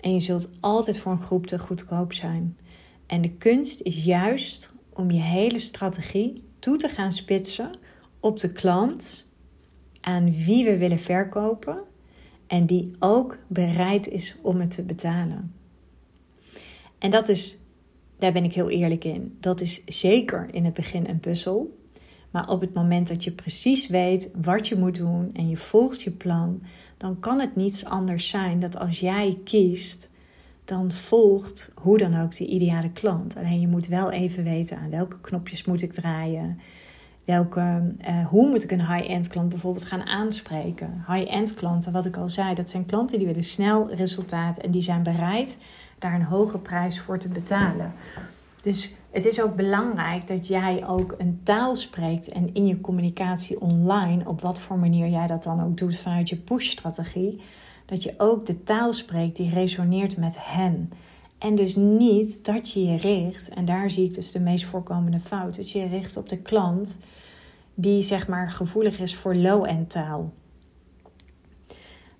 en 0.00 0.12
je 0.12 0.20
zult 0.20 0.50
altijd 0.60 0.98
voor 0.98 1.12
een 1.12 1.22
groep 1.22 1.46
te 1.46 1.58
goedkoop 1.58 2.12
zijn. 2.12 2.56
En 3.06 3.20
de 3.20 3.30
kunst 3.30 3.80
is 3.80 4.04
juist 4.04 4.72
om 4.92 5.10
je 5.10 5.20
hele 5.20 5.58
strategie 5.58 6.42
toe 6.58 6.76
te 6.76 6.88
gaan 6.88 7.12
spitsen 7.12 7.70
op 8.20 8.40
de 8.40 8.52
klant 8.52 9.26
aan 10.00 10.44
wie 10.44 10.64
we 10.64 10.76
willen 10.76 10.98
verkopen 10.98 11.82
en 12.46 12.66
die 12.66 12.90
ook 12.98 13.38
bereid 13.46 14.08
is 14.08 14.36
om 14.42 14.60
het 14.60 14.70
te 14.70 14.82
betalen. 14.82 15.54
En 16.98 17.10
dat 17.10 17.28
is, 17.28 17.58
daar 18.16 18.32
ben 18.32 18.44
ik 18.44 18.54
heel 18.54 18.70
eerlijk 18.70 19.04
in, 19.04 19.36
dat 19.40 19.60
is 19.60 19.82
zeker 19.86 20.48
in 20.50 20.64
het 20.64 20.74
begin 20.74 21.08
een 21.08 21.20
puzzel. 21.20 21.82
Maar 22.30 22.48
op 22.48 22.60
het 22.60 22.74
moment 22.74 23.08
dat 23.08 23.24
je 23.24 23.32
precies 23.32 23.86
weet 23.86 24.30
wat 24.42 24.68
je 24.68 24.76
moet 24.76 24.96
doen 24.96 25.30
en 25.32 25.48
je 25.48 25.56
volgt 25.56 26.02
je 26.02 26.10
plan, 26.10 26.62
dan 26.96 27.20
kan 27.20 27.40
het 27.40 27.56
niets 27.56 27.84
anders 27.84 28.28
zijn 28.28 28.58
dat 28.58 28.78
als 28.78 29.00
jij 29.00 29.38
kiest, 29.44 30.10
dan 30.64 30.90
volgt 30.90 31.70
hoe 31.74 31.98
dan 31.98 32.20
ook 32.20 32.36
de 32.36 32.46
ideale 32.46 32.92
klant. 32.92 33.36
Alleen 33.36 33.60
je 33.60 33.68
moet 33.68 33.86
wel 33.86 34.10
even 34.10 34.44
weten 34.44 34.78
aan 34.78 34.90
welke 34.90 35.20
knopjes 35.20 35.64
moet 35.64 35.82
ik 35.82 35.92
draaien. 35.92 36.58
Welke, 37.24 37.94
uh, 38.08 38.26
hoe 38.26 38.48
moet 38.48 38.64
ik 38.64 38.70
een 38.70 38.86
high-end 38.86 39.28
klant 39.28 39.48
bijvoorbeeld 39.48 39.84
gaan 39.84 40.02
aanspreken? 40.02 41.04
High-end 41.06 41.54
klanten, 41.54 41.92
wat 41.92 42.04
ik 42.04 42.16
al 42.16 42.28
zei, 42.28 42.54
dat 42.54 42.70
zijn 42.70 42.86
klanten 42.86 43.18
die 43.18 43.26
willen 43.26 43.42
snel 43.42 43.94
resultaat 43.94 44.58
en 44.58 44.70
die 44.70 44.82
zijn 44.82 45.02
bereid 45.02 45.58
daar 45.98 46.14
een 46.14 46.24
hoge 46.24 46.58
prijs 46.58 47.00
voor 47.00 47.18
te 47.18 47.28
betalen. 47.28 47.92
Dus 48.62 48.94
het 49.10 49.24
is 49.24 49.40
ook 49.40 49.56
belangrijk 49.56 50.26
dat 50.26 50.46
jij 50.46 50.86
ook 50.86 51.14
een 51.18 51.40
taal 51.42 51.76
spreekt 51.76 52.28
en 52.28 52.54
in 52.54 52.66
je 52.66 52.80
communicatie 52.80 53.60
online, 53.60 54.28
op 54.28 54.40
wat 54.40 54.60
voor 54.60 54.78
manier 54.78 55.08
jij 55.08 55.26
dat 55.26 55.42
dan 55.42 55.62
ook 55.62 55.76
doet 55.76 55.96
vanuit 55.96 56.28
je 56.28 56.36
push-strategie, 56.36 57.40
dat 57.86 58.02
je 58.02 58.14
ook 58.16 58.46
de 58.46 58.62
taal 58.62 58.92
spreekt 58.92 59.36
die 59.36 59.50
resoneert 59.50 60.16
met 60.16 60.36
hen. 60.38 60.92
En 61.44 61.54
dus 61.54 61.76
niet 61.76 62.44
dat 62.44 62.70
je 62.70 62.84
je 62.84 62.96
richt, 62.96 63.48
en 63.48 63.64
daar 63.64 63.90
zie 63.90 64.04
ik 64.04 64.14
dus 64.14 64.32
de 64.32 64.40
meest 64.40 64.64
voorkomende 64.64 65.20
fout, 65.20 65.56
dat 65.56 65.70
je 65.70 65.78
je 65.78 65.86
richt 65.86 66.16
op 66.16 66.28
de 66.28 66.38
klant 66.38 66.98
die 67.74 68.02
zeg 68.02 68.28
maar 68.28 68.50
gevoelig 68.52 68.98
is 68.98 69.14
voor 69.14 69.34
low-end 69.34 69.90
taal. 69.90 70.32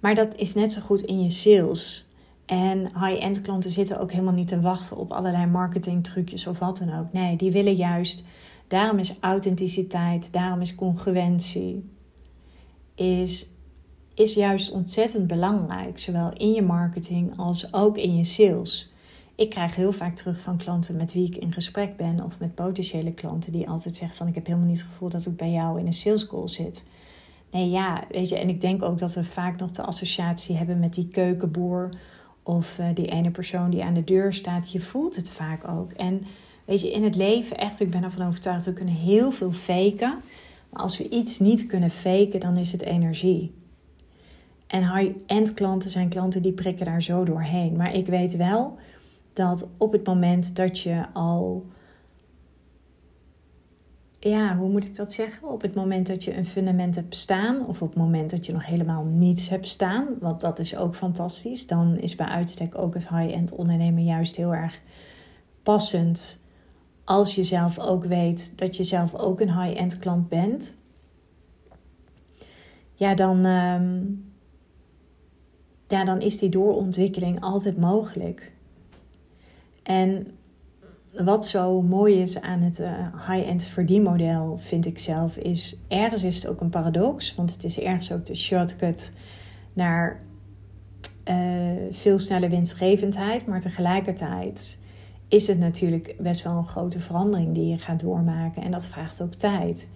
Maar 0.00 0.14
dat 0.14 0.34
is 0.34 0.54
net 0.54 0.72
zo 0.72 0.80
goed 0.80 1.02
in 1.02 1.22
je 1.22 1.30
sales. 1.30 2.06
En 2.46 2.78
high-end 2.78 3.40
klanten 3.40 3.70
zitten 3.70 4.00
ook 4.00 4.10
helemaal 4.10 4.32
niet 4.32 4.48
te 4.48 4.60
wachten 4.60 4.96
op 4.96 5.12
allerlei 5.12 5.46
marketingtrucjes 5.46 6.46
of 6.46 6.58
wat 6.58 6.78
dan 6.78 6.98
ook. 6.98 7.12
Nee, 7.12 7.36
die 7.36 7.52
willen 7.52 7.74
juist. 7.74 8.24
Daarom 8.68 8.98
is 8.98 9.14
authenticiteit, 9.20 10.32
daarom 10.32 10.60
is 10.60 10.74
congruentie, 10.74 11.90
is, 12.94 13.48
is 14.14 14.34
juist 14.34 14.70
ontzettend 14.70 15.26
belangrijk. 15.26 15.98
Zowel 15.98 16.32
in 16.32 16.52
je 16.52 16.62
marketing 16.62 17.36
als 17.36 17.72
ook 17.72 17.96
in 17.96 18.16
je 18.16 18.24
sales. 18.24 18.92
Ik 19.36 19.50
krijg 19.50 19.76
heel 19.76 19.92
vaak 19.92 20.16
terug 20.16 20.38
van 20.38 20.56
klanten 20.56 20.96
met 20.96 21.12
wie 21.12 21.26
ik 21.26 21.36
in 21.36 21.52
gesprek 21.52 21.96
ben 21.96 22.24
of 22.24 22.40
met 22.40 22.54
potentiële 22.54 23.12
klanten 23.12 23.52
die 23.52 23.68
altijd 23.68 23.96
zeggen 23.96 24.16
van 24.16 24.26
ik 24.26 24.34
heb 24.34 24.46
helemaal 24.46 24.68
niet 24.68 24.78
het 24.78 24.88
gevoel 24.88 25.08
dat 25.08 25.26
ik 25.26 25.36
bij 25.36 25.50
jou 25.50 25.78
in 25.78 25.86
een 25.86 25.92
sales 25.92 26.26
call 26.26 26.48
zit. 26.48 26.84
Nee 27.50 27.70
ja, 27.70 28.04
weet 28.10 28.28
je, 28.28 28.38
en 28.38 28.48
ik 28.48 28.60
denk 28.60 28.82
ook 28.82 28.98
dat 28.98 29.14
we 29.14 29.24
vaak 29.24 29.58
nog 29.58 29.70
de 29.70 29.82
associatie 29.82 30.56
hebben 30.56 30.78
met 30.78 30.94
die 30.94 31.08
keukenboer 31.08 31.88
of 32.42 32.78
uh, 32.78 32.86
die 32.94 33.06
ene 33.06 33.30
persoon 33.30 33.70
die 33.70 33.84
aan 33.84 33.94
de 33.94 34.04
deur 34.04 34.32
staat. 34.32 34.72
Je 34.72 34.80
voelt 34.80 35.16
het 35.16 35.30
vaak 35.30 35.68
ook. 35.68 35.92
En 35.92 36.22
weet 36.64 36.80
je, 36.80 36.92
in 36.92 37.04
het 37.04 37.16
leven 37.16 37.56
echt, 37.56 37.80
ik 37.80 37.90
ben 37.90 38.02
ervan 38.02 38.26
overtuigd, 38.26 38.64
we 38.64 38.72
kunnen 38.72 38.94
heel 38.94 39.30
veel 39.30 39.52
faken. 39.52 40.20
Maar 40.70 40.82
als 40.82 40.98
we 40.98 41.08
iets 41.08 41.38
niet 41.38 41.66
kunnen 41.66 41.90
faken, 41.90 42.40
dan 42.40 42.56
is 42.56 42.72
het 42.72 42.82
energie. 42.82 43.54
En 44.66 44.96
high-end 44.96 45.52
klanten 45.52 45.90
zijn 45.90 46.08
klanten 46.08 46.42
die 46.42 46.52
prikken 46.52 46.86
daar 46.86 47.02
zo 47.02 47.24
doorheen. 47.24 47.76
Maar 47.76 47.94
ik 47.94 48.06
weet 48.06 48.36
wel 48.36 48.78
dat 49.34 49.70
op 49.78 49.92
het 49.92 50.06
moment 50.06 50.56
dat 50.56 50.78
je 50.78 51.06
al. 51.12 51.66
Ja, 54.18 54.56
hoe 54.56 54.70
moet 54.70 54.84
ik 54.84 54.94
dat 54.96 55.12
zeggen? 55.12 55.48
Op 55.48 55.62
het 55.62 55.74
moment 55.74 56.06
dat 56.06 56.24
je 56.24 56.36
een 56.36 56.46
fundament 56.46 56.94
hebt 56.94 57.16
staan, 57.16 57.66
of 57.66 57.82
op 57.82 57.88
het 57.88 57.98
moment 57.98 58.30
dat 58.30 58.46
je 58.46 58.52
nog 58.52 58.66
helemaal 58.66 59.04
niets 59.04 59.48
hebt 59.48 59.68
staan, 59.68 60.06
want 60.20 60.40
dat 60.40 60.58
is 60.58 60.76
ook 60.76 60.94
fantastisch, 60.94 61.66
dan 61.66 61.98
is 61.98 62.14
bij 62.14 62.26
uitstek 62.26 62.78
ook 62.78 62.94
het 62.94 63.08
high-end 63.08 63.54
ondernemen 63.54 64.04
juist 64.04 64.36
heel 64.36 64.54
erg 64.54 64.80
passend. 65.62 66.42
Als 67.04 67.34
je 67.34 67.44
zelf 67.44 67.78
ook 67.78 68.04
weet 68.04 68.58
dat 68.58 68.76
je 68.76 68.84
zelf 68.84 69.14
ook 69.14 69.40
een 69.40 69.60
high-end 69.60 69.98
klant 69.98 70.28
bent, 70.28 70.76
ja, 72.94 73.14
dan, 73.14 73.44
ehm, 73.44 74.02
ja, 75.88 76.04
dan 76.04 76.20
is 76.20 76.38
die 76.38 76.48
doorontwikkeling 76.48 77.40
altijd 77.40 77.78
mogelijk. 77.78 78.53
En 79.84 80.26
wat 81.22 81.46
zo 81.46 81.82
mooi 81.82 82.20
is 82.20 82.40
aan 82.40 82.60
het 82.60 82.80
uh, 82.80 83.28
high-end 83.28 83.64
verdienmodel, 83.64 84.58
vind 84.58 84.86
ik 84.86 84.98
zelf, 84.98 85.36
is 85.36 85.78
ergens 85.88 86.24
is 86.24 86.36
het 86.36 86.46
ook 86.46 86.60
een 86.60 86.70
paradox. 86.70 87.34
Want 87.34 87.52
het 87.52 87.64
is 87.64 87.80
ergens 87.80 88.12
ook 88.12 88.24
de 88.24 88.34
shortcut 88.34 89.12
naar 89.72 90.22
uh, 91.28 91.36
veel 91.90 92.18
snelle 92.18 92.48
winstgevendheid. 92.48 93.46
Maar 93.46 93.60
tegelijkertijd 93.60 94.78
is 95.28 95.46
het 95.46 95.58
natuurlijk 95.58 96.14
best 96.18 96.42
wel 96.42 96.56
een 96.56 96.66
grote 96.66 97.00
verandering 97.00 97.54
die 97.54 97.66
je 97.66 97.78
gaat 97.78 98.00
doormaken. 98.00 98.62
En 98.62 98.70
dat 98.70 98.86
vraagt 98.86 99.22
ook 99.22 99.34
tijd. 99.34 99.88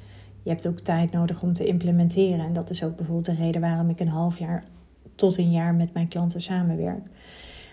Je 0.42 0.50
hebt 0.50 0.68
ook 0.68 0.80
tijd 0.80 1.12
nodig 1.12 1.42
om 1.42 1.52
te 1.52 1.66
implementeren. 1.66 2.44
En 2.44 2.52
dat 2.52 2.70
is 2.70 2.84
ook 2.84 2.96
bijvoorbeeld 2.96 3.36
de 3.36 3.44
reden 3.44 3.60
waarom 3.60 3.90
ik 3.90 4.00
een 4.00 4.08
half 4.08 4.38
jaar 4.38 4.64
tot 5.14 5.38
een 5.38 5.50
jaar 5.50 5.74
met 5.74 5.92
mijn 5.92 6.08
klanten 6.08 6.40
samenwerk. 6.40 7.06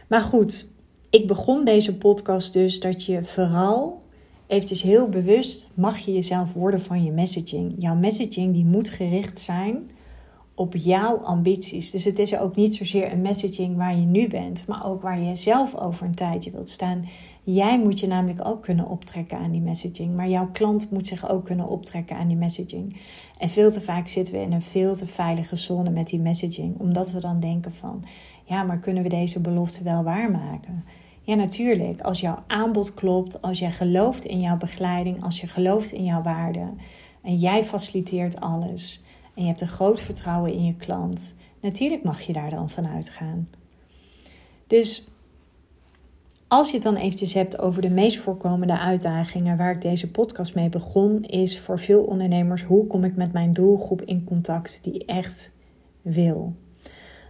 Maar 0.07 0.21
goed, 0.21 0.67
ik 1.15 1.27
begon 1.27 1.65
deze 1.65 1.97
podcast 1.97 2.53
dus 2.53 2.79
dat 2.79 3.05
je 3.05 3.23
vooral 3.23 4.01
eventjes 4.47 4.81
heel 4.81 5.09
bewust 5.09 5.69
mag 5.73 5.97
je 5.97 6.13
jezelf 6.13 6.53
worden 6.53 6.81
van 6.81 7.03
je 7.03 7.11
messaging. 7.11 7.75
Jouw 7.77 7.95
messaging 7.95 8.53
die 8.53 8.65
moet 8.65 8.89
gericht 8.89 9.39
zijn 9.39 9.89
op 10.55 10.75
jouw 10.75 11.17
ambities. 11.17 11.91
Dus 11.91 12.03
het 12.03 12.19
is 12.19 12.37
ook 12.37 12.55
niet 12.55 12.75
zozeer 12.75 13.11
een 13.11 13.21
messaging 13.21 13.77
waar 13.77 13.95
je 13.95 14.05
nu 14.05 14.27
bent, 14.27 14.67
maar 14.67 14.85
ook 14.85 15.01
waar 15.01 15.19
je 15.19 15.35
zelf 15.35 15.75
over 15.75 16.05
een 16.05 16.15
tijdje 16.15 16.51
wilt 16.51 16.69
staan. 16.69 17.09
Jij 17.43 17.79
moet 17.79 17.99
je 17.99 18.07
namelijk 18.07 18.47
ook 18.47 18.61
kunnen 18.61 18.87
optrekken 18.87 19.37
aan 19.37 19.51
die 19.51 19.61
messaging, 19.61 20.15
maar 20.15 20.29
jouw 20.29 20.49
klant 20.51 20.91
moet 20.91 21.07
zich 21.07 21.29
ook 21.29 21.45
kunnen 21.45 21.67
optrekken 21.67 22.17
aan 22.17 22.27
die 22.27 22.37
messaging. 22.37 22.97
En 23.37 23.49
veel 23.49 23.71
te 23.71 23.81
vaak 23.81 24.07
zitten 24.07 24.33
we 24.33 24.41
in 24.41 24.53
een 24.53 24.61
veel 24.61 24.95
te 24.95 25.07
veilige 25.07 25.55
zone 25.55 25.89
met 25.89 26.07
die 26.07 26.19
messaging, 26.19 26.79
omdat 26.79 27.11
we 27.11 27.19
dan 27.19 27.39
denken 27.39 27.73
van, 27.73 28.03
ja, 28.43 28.63
maar 28.63 28.79
kunnen 28.79 29.03
we 29.03 29.09
deze 29.09 29.39
belofte 29.39 29.83
wel 29.83 30.03
waarmaken? 30.03 30.83
Ja, 31.25 31.35
natuurlijk. 31.35 32.01
Als 32.01 32.19
jouw 32.19 32.43
aanbod 32.47 32.93
klopt, 32.93 33.41
als 33.41 33.59
jij 33.59 33.71
gelooft 33.71 34.25
in 34.25 34.39
jouw 34.39 34.57
begeleiding, 34.57 35.23
als 35.23 35.41
je 35.41 35.47
gelooft 35.47 35.91
in 35.91 36.03
jouw 36.03 36.21
waarden 36.21 36.77
en 37.21 37.35
jij 37.35 37.63
faciliteert 37.63 38.39
alles 38.39 39.03
en 39.35 39.41
je 39.41 39.47
hebt 39.47 39.61
een 39.61 39.67
groot 39.67 40.01
vertrouwen 40.01 40.53
in 40.53 40.65
je 40.65 40.75
klant, 40.75 41.35
natuurlijk 41.61 42.03
mag 42.03 42.21
je 42.21 42.33
daar 42.33 42.49
dan 42.49 42.69
van 42.69 42.87
uitgaan. 42.87 43.49
Dus 44.67 45.09
als 46.47 46.67
je 46.67 46.73
het 46.73 46.83
dan 46.83 46.95
eventjes 46.95 47.33
hebt 47.33 47.59
over 47.59 47.81
de 47.81 47.89
meest 47.89 48.17
voorkomende 48.17 48.79
uitdagingen 48.79 49.57
waar 49.57 49.71
ik 49.71 49.81
deze 49.81 50.11
podcast 50.11 50.55
mee 50.55 50.69
begon, 50.69 51.23
is 51.23 51.59
voor 51.59 51.79
veel 51.79 52.03
ondernemers 52.03 52.63
hoe 52.63 52.87
kom 52.87 53.03
ik 53.03 53.15
met 53.15 53.33
mijn 53.33 53.51
doelgroep 53.51 54.01
in 54.01 54.23
contact 54.23 54.83
die 54.83 55.05
echt 55.05 55.53
wil. 56.01 56.55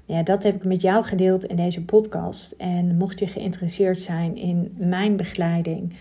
Ja, 0.06 0.24
dat 0.24 0.44
heb 0.44 0.56
ik 0.56 0.64
met 0.64 0.82
jou 0.82 1.04
gedeeld 1.04 1.46
in 1.46 1.56
deze 1.56 1.86
podcast. 1.86 2.52
En 2.52 2.98
mocht 2.98 3.20
je 3.20 3.28
geïnteresseerd 3.28 4.02
zijn 4.02 4.36
in 4.36 4.74
mijn 4.78 5.16
begeleiding, 5.16 5.96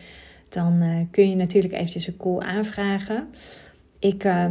dan 0.49 0.83
uh, 0.83 0.97
kun 1.11 1.31
je 1.31 1.37
natuurlijk 1.37 1.75
eventjes 1.75 2.07
een 2.07 2.17
call 2.17 2.39
aanvragen. 2.39 3.29
Ik 3.99 4.25
uh, 4.25 4.49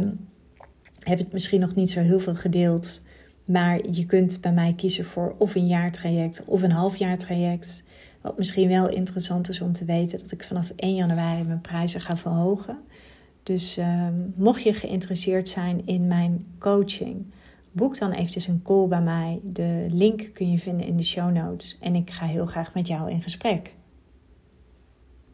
heb 0.98 1.18
het 1.18 1.32
misschien 1.32 1.60
nog 1.60 1.74
niet 1.74 1.90
zo 1.90 2.00
heel 2.00 2.20
veel 2.20 2.34
gedeeld, 2.34 3.02
maar 3.44 3.90
je 3.90 4.06
kunt 4.06 4.40
bij 4.40 4.52
mij 4.52 4.72
kiezen 4.76 5.04
voor 5.04 5.34
of 5.38 5.54
een 5.54 5.66
jaartraject 5.66 6.42
of 6.44 6.62
een 6.62 6.72
halfjaartraject. 6.72 7.82
Wat 8.20 8.38
misschien 8.38 8.68
wel 8.68 8.88
interessant 8.88 9.48
is 9.48 9.60
om 9.60 9.72
te 9.72 9.84
weten 9.84 10.18
dat 10.18 10.32
ik 10.32 10.44
vanaf 10.44 10.72
1 10.76 10.94
januari 10.94 11.44
mijn 11.44 11.60
prijzen 11.60 12.00
ga 12.00 12.16
verhogen. 12.16 12.78
Dus 13.42 13.78
uh, 13.78 14.08
mocht 14.36 14.62
je 14.62 14.72
geïnteresseerd 14.72 15.48
zijn 15.48 15.86
in 15.86 16.06
mijn 16.06 16.46
coaching, 16.58 17.24
boek 17.74 17.98
dan 17.98 18.12
eventjes 18.12 18.46
een 18.46 18.62
call 18.62 18.88
bij 18.88 19.00
mij. 19.00 19.40
De 19.42 19.86
link 19.90 20.30
kun 20.32 20.50
je 20.50 20.58
vinden 20.58 20.86
in 20.86 20.96
de 20.96 21.02
show 21.02 21.32
notes. 21.32 21.78
En 21.80 21.94
ik 21.94 22.10
ga 22.10 22.26
heel 22.26 22.46
graag 22.46 22.74
met 22.74 22.86
jou 22.86 23.10
in 23.10 23.22
gesprek. 23.22 23.74